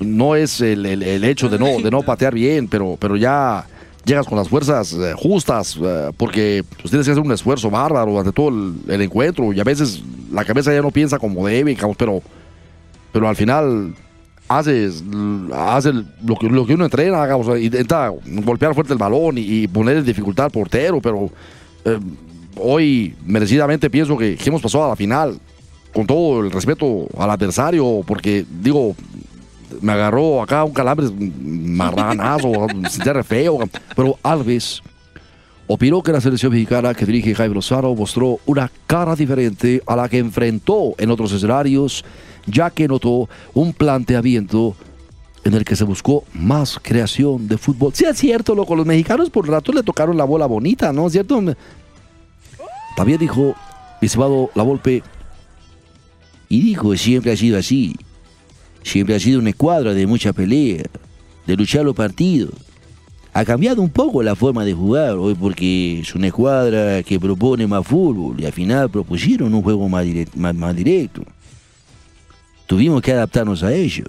no 0.00 0.34
es 0.34 0.60
el, 0.60 0.84
el- 0.84 1.02
el 1.02 1.24
hecho 1.24 1.48
de 1.48 1.58
no, 1.58 1.80
de 1.80 1.90
no 1.92 2.02
patear 2.02 2.34
bien, 2.34 2.66
pero, 2.68 2.96
pero 3.00 3.16
ya 3.16 3.64
llegas 4.04 4.26
con 4.26 4.38
las 4.38 4.48
fuerzas 4.48 4.92
eh, 4.92 5.14
justas, 5.16 5.78
eh, 5.82 6.10
porque 6.16 6.64
pues, 6.80 6.90
tienes 6.90 7.06
que 7.06 7.12
hacer 7.12 7.22
un 7.22 7.32
esfuerzo 7.32 7.70
bárbaro 7.70 8.10
durante 8.10 8.32
todo 8.32 8.48
el, 8.48 9.00
encuentro, 9.02 9.52
y 9.52 9.60
a 9.60 9.64
veces 9.64 10.02
la 10.32 10.44
cabeza 10.44 10.72
ya 10.72 10.82
no 10.82 10.90
piensa 10.90 11.18
como 11.18 11.46
debe, 11.46 11.70
digamos, 11.70 11.96
pero, 11.96 12.22
pero 13.12 13.28
al 13.28 13.36
final 13.36 13.94
haces, 14.48 15.04
haces 15.52 15.94
lo, 16.24 16.36
que, 16.36 16.48
lo 16.48 16.66
que 16.66 16.74
uno 16.74 16.84
entrena, 16.84 17.22
digamos, 17.22 17.58
intenta 17.60 18.12
golpear 18.24 18.74
fuerte 18.74 18.92
el 18.92 18.98
balón 18.98 19.38
y, 19.38 19.42
y 19.42 19.68
poner 19.68 19.98
en 19.98 20.04
dificultad 20.04 20.46
al 20.46 20.50
portero, 20.50 21.00
pero 21.00 21.30
eh, 21.84 21.98
hoy 22.56 23.14
merecidamente 23.24 23.90
pienso 23.90 24.16
que 24.16 24.36
hemos 24.44 24.62
pasado 24.62 24.84
a 24.84 24.88
la 24.88 24.96
final 24.96 25.38
con 25.94 26.06
todo 26.06 26.40
el 26.40 26.50
respeto 26.50 27.06
al 27.18 27.30
adversario, 27.30 28.02
porque 28.06 28.44
digo, 28.62 28.94
me 29.80 29.92
agarró 29.92 30.42
acá 30.42 30.64
un 30.64 30.72
calambre 30.72 31.08
marranazo, 31.40 32.66
se 32.90 33.12
re 33.12 33.22
feo, 33.22 33.58
pero 33.94 34.18
Alves 34.22 34.82
opinó 35.66 36.02
que 36.02 36.12
la 36.12 36.20
selección 36.20 36.52
mexicana 36.52 36.94
que 36.94 37.06
dirige 37.06 37.34
Jaime 37.34 37.54
Lozano 37.54 37.94
mostró 37.94 38.38
una 38.46 38.70
cara 38.86 39.14
diferente 39.14 39.82
a 39.86 39.94
la 39.96 40.08
que 40.08 40.18
enfrentó 40.18 40.94
en 40.98 41.10
otros 41.10 41.32
escenarios, 41.32 42.04
ya 42.46 42.70
que 42.70 42.88
notó 42.88 43.28
un 43.54 43.72
planteamiento 43.72 44.74
en 45.44 45.54
el 45.54 45.64
que 45.64 45.76
se 45.76 45.84
buscó 45.84 46.24
más 46.32 46.78
creación 46.82 47.46
de 47.48 47.58
fútbol. 47.58 47.92
Sí, 47.94 48.04
es 48.04 48.18
cierto, 48.18 48.54
loco, 48.54 48.74
los 48.74 48.86
mexicanos 48.86 49.30
por 49.30 49.48
rato 49.48 49.72
le 49.72 49.82
tocaron 49.82 50.16
la 50.16 50.24
bola 50.24 50.46
bonita, 50.46 50.92
¿no? 50.92 51.06
¿Es 51.06 51.12
cierto? 51.12 51.42
También 52.96 53.18
dijo, 53.18 53.54
mi 54.00 54.08
La 54.54 54.62
Volpe, 54.62 55.02
y 56.48 56.62
dijo, 56.62 56.96
siempre 56.96 57.32
ha 57.32 57.36
sido 57.36 57.58
así. 57.58 57.94
Siempre 58.82 59.14
ha 59.14 59.20
sido 59.20 59.38
una 59.40 59.50
escuadra 59.50 59.94
de 59.94 60.06
mucha 60.06 60.32
pelea, 60.32 60.84
de 61.46 61.56
luchar 61.56 61.84
los 61.84 61.94
partidos. 61.94 62.52
Ha 63.32 63.44
cambiado 63.44 63.82
un 63.82 63.90
poco 63.90 64.22
la 64.22 64.34
forma 64.34 64.64
de 64.64 64.72
jugar 64.72 65.12
hoy 65.16 65.34
porque 65.34 66.00
es 66.00 66.14
una 66.14 66.28
escuadra 66.28 67.02
que 67.02 67.20
propone 67.20 67.66
más 67.66 67.86
fútbol 67.86 68.40
y 68.40 68.46
al 68.46 68.52
final 68.52 68.90
propusieron 68.90 69.54
un 69.54 69.62
juego 69.62 69.88
más, 69.88 70.76
directo. 70.76 71.22
Tuvimos 72.66 73.00
que 73.00 73.12
adaptarnos 73.12 73.62
a 73.62 73.72
ello. 73.72 74.04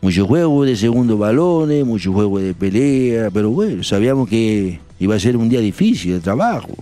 Mucho 0.00 0.26
juego 0.26 0.64
de 0.64 0.76
segundo 0.76 1.18
balones, 1.18 1.84
mucho 1.84 2.12
juego 2.12 2.38
de 2.38 2.54
pelea, 2.54 3.30
pero 3.30 3.50
bueno, 3.50 3.82
sabíamos 3.82 4.28
que 4.28 4.78
iba 4.98 5.14
a 5.14 5.20
ser 5.20 5.36
un 5.36 5.48
día 5.48 5.60
difícil 5.60 6.12
de 6.12 6.20
trabajo. 6.20 6.72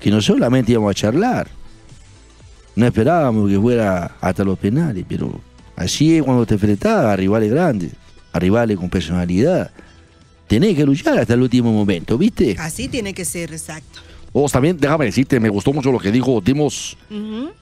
Que 0.00 0.10
no 0.10 0.20
solamente 0.20 0.72
íbamos 0.72 0.90
a 0.90 0.94
charlar. 0.94 1.48
No 2.76 2.86
esperábamos 2.86 3.50
que 3.50 3.58
fuera 3.58 4.16
hasta 4.20 4.44
los 4.44 4.58
penales, 4.58 5.04
pero 5.08 5.40
así 5.76 6.16
es 6.16 6.22
cuando 6.22 6.44
te 6.44 6.54
enfrentas 6.54 7.04
a 7.04 7.16
rivales 7.16 7.50
grandes, 7.50 7.92
a 8.32 8.38
rivales 8.38 8.76
con 8.76 8.90
personalidad. 8.90 9.70
Tenés 10.48 10.76
que 10.76 10.84
luchar 10.84 11.18
hasta 11.18 11.34
el 11.34 11.42
último 11.42 11.72
momento, 11.72 12.18
¿viste? 12.18 12.56
Así 12.58 12.88
tiene 12.88 13.14
que 13.14 13.24
ser, 13.24 13.52
exacto. 13.52 14.00
Vos 14.32 14.50
también, 14.50 14.76
déjame 14.76 15.04
decirte, 15.04 15.38
me 15.38 15.48
gustó 15.48 15.72
mucho 15.72 15.92
lo 15.92 16.00
que 16.00 16.10
dijo. 16.10 16.40
Dimos, 16.40 16.96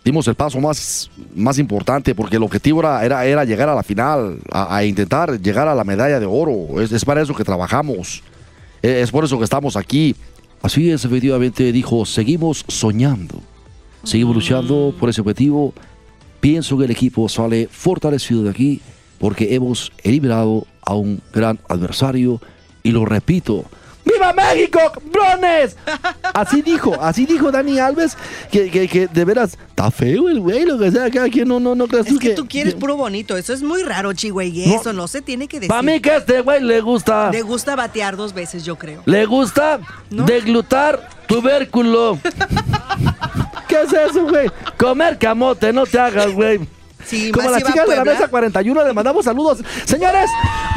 dimos 0.03 0.27
el 0.27 0.35
paso 0.35 0.59
más, 0.59 1.11
más 1.35 1.59
importante 1.59 2.15
porque 2.15 2.37
el 2.37 2.43
objetivo 2.43 2.81
era, 2.81 3.05
era, 3.05 3.27
era 3.27 3.45
llegar 3.45 3.69
a 3.69 3.75
la 3.75 3.83
final, 3.83 4.39
a, 4.51 4.83
intentar 4.83 5.39
llegar 5.39 5.69
a 5.69 5.75
la 5.75 5.85
medalla 5.85 6.19
de 6.19 6.25
oro. 6.25 6.81
Es, 6.81 7.05
para 7.05 7.21
eso 7.21 7.35
que 7.35 7.45
trabajamos. 7.45 8.23
Es, 8.81 8.91
es 8.91 9.11
por 9.11 9.23
eso 9.23 9.37
que 9.37 9.45
estamos 9.45 9.77
aquí. 9.77 10.17
Así 10.63 10.91
es, 10.91 11.05
efectivamente, 11.05 11.71
dijo, 11.73 12.07
seguimos 12.07 12.65
soñando. 12.69 13.43
Seguimos 14.05 14.35
luchando 14.35 14.95
por 14.99 15.09
ese 15.09 15.21
objetivo. 15.21 15.73
Pienso 16.41 16.77
que 16.77 16.85
el 16.85 16.91
equipo 16.91 17.29
sale 17.29 17.69
fortalecido 17.71 18.43
de 18.43 18.51
aquí 18.51 18.81
porque 19.19 19.55
hemos 19.55 19.93
eliminado 20.03 20.67
a 20.83 20.95
un 20.95 21.21
gran 21.33 21.59
adversario. 21.69 22.41
Y 22.83 22.91
lo 22.91 23.05
repito, 23.05 23.65
¡Viva 24.05 24.33
México, 24.33 24.81
brones! 25.13 25.77
Así 26.35 26.63
dijo, 26.63 27.01
así 27.01 27.27
dijo 27.27 27.53
Dani 27.53 27.79
Alves, 27.79 28.17
que, 28.51 28.69
que, 28.71 29.07
de 29.07 29.25
veras 29.25 29.57
está 29.69 29.91
feo 29.91 30.29
el 30.29 30.41
güey, 30.41 30.65
lo 30.65 30.79
que 30.79 30.91
sea, 30.91 31.11
cada 31.11 31.29
quien 31.29 31.47
no, 31.47 31.61
no, 31.61 31.75
no 31.75 31.87
creas 31.87 32.07
es 32.07 32.19
que, 32.19 32.31
tú 32.31 32.49
quieres 32.49 32.75
puro 32.75 32.97
bonito, 32.97 33.37
eso 33.37 33.53
es 33.53 33.63
muy 33.63 33.83
raro, 33.83 34.11
güey, 34.31 34.75
eso 34.75 34.93
no 34.93 35.07
se 35.09 35.23
tiene 35.23 35.47
que 35.47 35.59
decir. 35.61 35.69
Para 35.69 35.83
mí 35.83 36.01
que 36.01 36.17
este 36.17 36.41
güey 36.41 36.63
le 36.63 36.81
gusta. 36.81 37.31
Le 37.31 37.43
gusta 37.43 37.77
batear 37.77 38.17
dos 38.17 38.33
veces, 38.33 38.65
yo 38.65 38.77
creo. 38.77 39.03
Le 39.05 39.25
gusta 39.27 39.81
deglutar 40.11 41.09
tubérculo. 41.29 42.19
¿Qué 43.73 43.81
es 43.81 44.11
eso, 44.11 44.27
güey? 44.27 44.51
Comer 44.77 45.17
camote, 45.17 45.73
no 45.73 45.87
te 45.87 45.99
hagas, 45.99 46.31
güey. 46.31 46.61
Sí, 47.07 47.33
Como 47.33 47.49
las 47.51 47.65
chicas 47.65 47.89
de 47.89 47.97
la 47.97 48.05
mesa 48.05 48.29
41 48.29 48.85
le 48.85 48.93
mandamos 48.93 49.25
saludos. 49.25 49.61
Señores, 49.87 50.29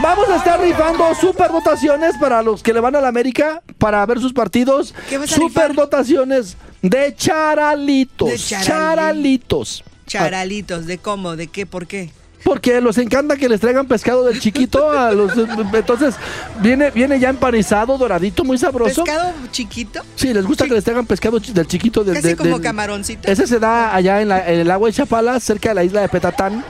vamos 0.01 0.29
a 0.29 0.38
estar 0.38 0.62
rifando 0.62 1.13
super 1.13 1.51
dotaciones 1.51 2.15
para 2.17 2.41
los 2.41 2.63
que 2.63 2.73
le 2.73 2.79
van 2.79 2.95
a 2.95 3.01
la 3.01 3.10
América 3.10 3.62
para 3.77 4.05
ver 4.05 4.19
sus 4.21 4.31
partidos. 4.31 4.95
¿Qué 5.10 5.17
vas 5.17 5.29
a 5.29 5.36
super 5.36 5.75
dotaciones 5.75 6.55
de 6.81 7.13
charalitos. 7.13 8.29
De 8.29 8.38
charalitos. 8.38 9.84
Charalitos, 10.08 10.86
¿de 10.86 10.97
cómo? 10.97 11.36
¿De 11.36 11.47
qué? 11.47 11.65
¿Por 11.65 11.88
qué? 11.88 12.12
Porque 12.43 12.80
los 12.80 12.98
encanta 12.98 13.38
que 13.38 13.50
les 13.50 13.60
traigan 13.60 13.88
pescado 13.88 14.24
del 14.24 14.39
chiquito 14.39 14.91
a 14.91 15.12
los 15.12 15.32
entonces 15.74 16.15
viene 16.62 16.91
viene 16.91 17.19
ya 17.19 17.30
empanizado, 17.30 17.98
doradito, 17.98 18.43
muy 18.43 18.58
sabroso. 18.58 19.04
¿Pescado 19.04 19.34
chiquito? 19.52 20.02
Sí, 20.15 20.34
les 20.34 20.45
gusta 20.45 20.65
que 20.65 20.74
les 20.74 20.84
traigan 20.84 21.06
pescado 21.06 21.39
del 21.39 21.67
chiquito 21.67 22.04
del 22.04 22.21
Casi 22.21 22.36
como 22.36 22.62
camaroncito. 22.62 23.30
Ese 23.30 23.48
se 23.48 23.60
da 23.60 23.95
allá 23.95 24.21
en, 24.21 24.32
el 24.32 24.69
agua 24.69 24.89
de 24.89 24.93
Chapala, 24.93 25.39
cerca 25.39 25.69
de 25.69 25.76
la 25.76 25.84
isla 25.84 26.02
de 26.02 26.10
Petatán. 26.10 26.63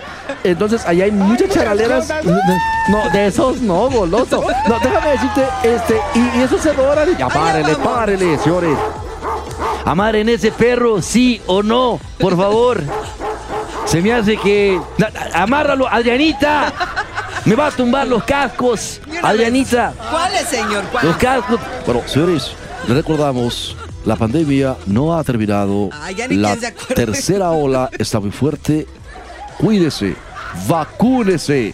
Entonces 0.43 0.85
allá 0.85 1.05
hay 1.05 1.11
muchas 1.11 1.49
charaleras. 1.49 2.09
No, 2.89 3.09
de 3.11 3.27
esos 3.27 3.61
no, 3.61 3.89
goloso. 3.89 4.43
No, 4.67 4.79
déjame 4.79 5.09
decirte, 5.09 5.43
este, 5.63 5.99
y, 6.15 6.41
eso 6.41 6.57
se 6.57 6.73
dora. 6.73 7.05
Ya 7.17 7.27
párele, 7.27 7.75
párele, 7.75 8.37
señores. 8.39 8.77
Amar 9.85 10.15
en 10.15 10.29
ese 10.29 10.51
perro, 10.51 11.01
sí 11.01 11.41
o 11.45 11.61
no, 11.61 11.99
por 12.19 12.35
favor. 12.35 12.81
Se 13.85 14.01
me 14.01 14.13
hace 14.13 14.37
que. 14.37 14.79
Amárralo, 15.33 15.87
Adrianita. 15.87 16.73
Me 17.45 17.55
va 17.55 17.67
a 17.67 17.71
tumbar 17.71 18.07
los 18.07 18.23
cascos. 18.23 18.99
Adrianita. 19.21 19.93
¿Cuáles, 20.09 20.47
señor? 20.47 20.83
Los 21.03 21.15
cascos. 21.17 21.59
Bueno, 21.85 22.01
señores, 22.07 22.51
le 22.87 22.95
recordamos. 22.95 23.75
La 24.05 24.15
pandemia 24.15 24.75
no 24.85 25.17
ha 25.17 25.23
terminado. 25.23 25.89
la 26.29 26.57
tercera 26.93 27.51
ola 27.51 27.89
está 27.97 28.19
muy 28.19 28.31
fuerte. 28.31 28.87
Cuídese, 29.57 30.15
vacúnese. 30.67 31.73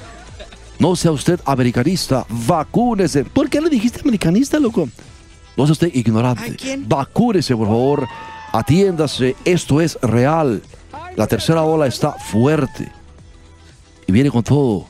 No 0.80 0.96
sea 0.96 1.12
usted 1.12 1.40
americanista, 1.46 2.26
vacúnese. 2.30 3.26
¿Por 3.26 3.50
qué 3.50 3.60
le 3.62 3.70
dijiste 3.70 4.00
americanista, 4.02 4.60
loco? 4.60 4.88
No 5.58 5.66
sea 5.66 5.74
usted 5.74 5.94
ignorante. 5.94 6.58
Vacúnese, 6.88 7.56
por 7.56 7.68
favor. 7.68 8.08
Atiéndase. 8.54 9.36
Esto 9.46 9.82
es 9.82 9.98
real. 10.02 10.62
La 11.16 11.28
tercera 11.28 11.64
ola 11.64 11.88
está 11.88 12.14
fuerte 12.14 12.92
y 14.08 14.12
viene 14.12 14.32
con 14.32 14.44
todo. 14.44 14.88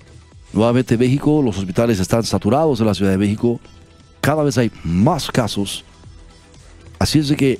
Nuevamente 0.53 0.97
México, 0.97 1.41
los 1.41 1.57
hospitales 1.57 1.99
están 1.99 2.23
saturados 2.23 2.79
en 2.79 2.85
la 2.85 2.93
Ciudad 2.93 3.11
de 3.11 3.17
México. 3.17 3.59
Cada 4.19 4.43
vez 4.43 4.57
hay 4.57 4.71
más 4.83 5.31
casos. 5.31 5.83
Así 6.99 7.19
es 7.19 7.29
de 7.29 7.35
que, 7.35 7.59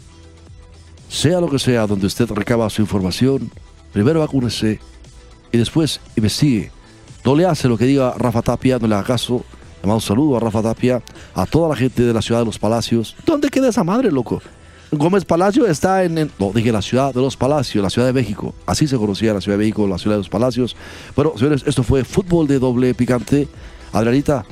sea 1.10 1.42
lo 1.42 1.50
que 1.50 1.58
sea 1.58 1.88
donde 1.88 2.06
usted 2.06 2.30
recaba 2.30 2.70
su 2.70 2.82
información, 2.82 3.50
primero 3.92 4.20
vacúnese 4.20 4.80
y 5.52 5.58
después 5.58 6.00
investigue. 6.16 6.72
No 7.26 7.36
le 7.36 7.46
hace 7.46 7.68
lo 7.68 7.78
que 7.78 7.86
diga 7.86 8.14
Rafa 8.18 8.42
Tapia, 8.42 8.78
no 8.80 8.88
le 8.88 8.96
haga 8.96 9.04
caso. 9.04 9.44
Le 9.82 9.88
mando 9.88 9.96
un 9.96 10.02
saludo 10.02 10.38
a 10.38 10.40
Rafa 10.40 10.62
Tapia, 10.62 11.02
a 11.34 11.46
toda 11.46 11.70
la 11.70 11.76
gente 11.76 12.04
de 12.04 12.14
la 12.14 12.22
ciudad 12.22 12.42
de 12.42 12.46
los 12.46 12.60
Palacios. 12.60 13.16
¿Dónde 13.26 13.50
queda 13.50 13.70
esa 13.70 13.84
madre, 13.84 14.12
loco? 14.12 14.42
Gómez 14.92 15.24
Palacio 15.24 15.66
está 15.68 16.04
en, 16.04 16.30
no, 16.38 16.52
dije 16.54 16.72
la 16.72 16.82
ciudad 16.82 17.14
de 17.14 17.22
los 17.22 17.38
Palacios, 17.38 17.82
la 17.82 17.90
Ciudad 17.90 18.08
de 18.08 18.14
México. 18.14 18.54
Así 18.66 18.88
se 18.88 18.98
conocía 18.98 19.34
la 19.34 19.40
Ciudad 19.40 19.58
de 19.58 19.64
México, 19.64 19.88
la 19.88 19.98
Ciudad 19.98 20.16
de 20.16 20.20
los 20.20 20.30
Palacios. 20.30 20.76
Bueno, 21.16 21.32
señores, 21.38 21.64
esto 21.66 21.84
fue 21.84 22.04
fútbol 22.04 22.46
de 22.48 22.60
doble 22.60 22.94
picante. 22.94 23.48
Adrianita, 23.94 24.46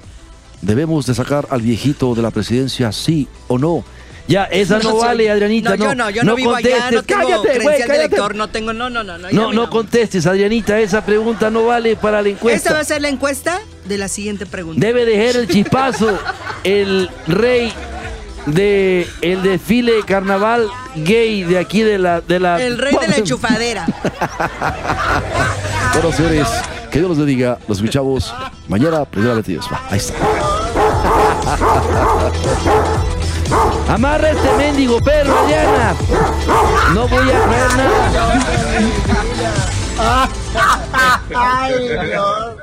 ¿debemos 0.62 1.06
de 1.06 1.14
sacar 1.14 1.46
al 1.50 1.62
viejito 1.62 2.16
de 2.16 2.22
la 2.22 2.32
presidencia, 2.32 2.92
sí 2.94 3.28
o 3.50 3.58
no? 3.58 3.84
Ya, 4.30 4.46
esa 4.46 4.80
no, 4.80 4.96
vale, 4.96 5.30
Adrianita. 5.30 5.76
No, 5.76 5.86
yo 5.86 5.96
no, 5.96 6.10
yo 6.12 6.24
no, 6.24 6.36
vivo 6.36 6.54
allá, 6.54 6.92
no 6.92 7.04
tengo 7.04 7.22
cállate, 7.42 7.98
lector, 7.98 8.36
no 8.36 8.48
tengo, 8.48 8.74
no, 8.74 8.90
no, 8.90 9.04
no. 9.04 9.18
No, 9.18 9.30
no, 9.32 9.52
no 9.52 9.70
contestes, 9.70 10.28
Adrianita, 10.28 10.80
esa 10.80 11.04
pregunta 11.04 11.50
no 11.50 11.66
vale 11.66 11.96
para 11.96 12.22
la 12.22 12.30
encuesta. 12.30 12.70
Esa 12.70 12.74
va 12.74 12.80
a 12.82 12.86
ser 12.86 13.02
la 13.02 13.10
encuesta 13.10 13.60
de 13.86 13.98
la 13.98 14.08
siguiente 14.08 14.46
pregunta. 14.46 14.86
Debe 14.86 15.04
dejar 15.04 15.42
el 15.42 15.48
chispazo 15.48 16.18
el 16.64 17.10
rey 17.28 17.74
de 18.46 19.08
el 19.22 19.44
desfile 19.44 20.04
carnaval 20.06 20.68
gay 20.96 21.44
de 21.44 21.60
aquí 21.60 21.82
de 21.82 21.98
la 21.98 22.22
de 22.22 22.40
la 22.40 22.62
el 22.62 22.78
rey 22.78 22.96
de 23.00 23.08
la 23.08 23.18
enchufadera. 23.18 23.86
Bueno 25.92 26.12
señores 26.16 26.48
que 26.92 27.00
Dios 27.00 27.10
los 27.10 27.18
bendiga. 27.18 27.58
Los 27.68 27.80
escuchamos 27.80 28.32
mañana 28.68 29.06
primera 29.06 29.42
Dios. 29.42 29.66
Ahí 29.90 29.98
está. 29.98 30.14
Amarra 33.90 34.30
este 34.30 34.54
mendigo 34.58 35.02
perro 35.02 35.34
Diana. 35.48 35.96
No 36.94 37.08
voy 37.08 37.28
a 37.30 37.44
traer 37.44 37.78
nada. 37.78 38.40
Ay, 41.36 41.74
Dios. 42.08 42.56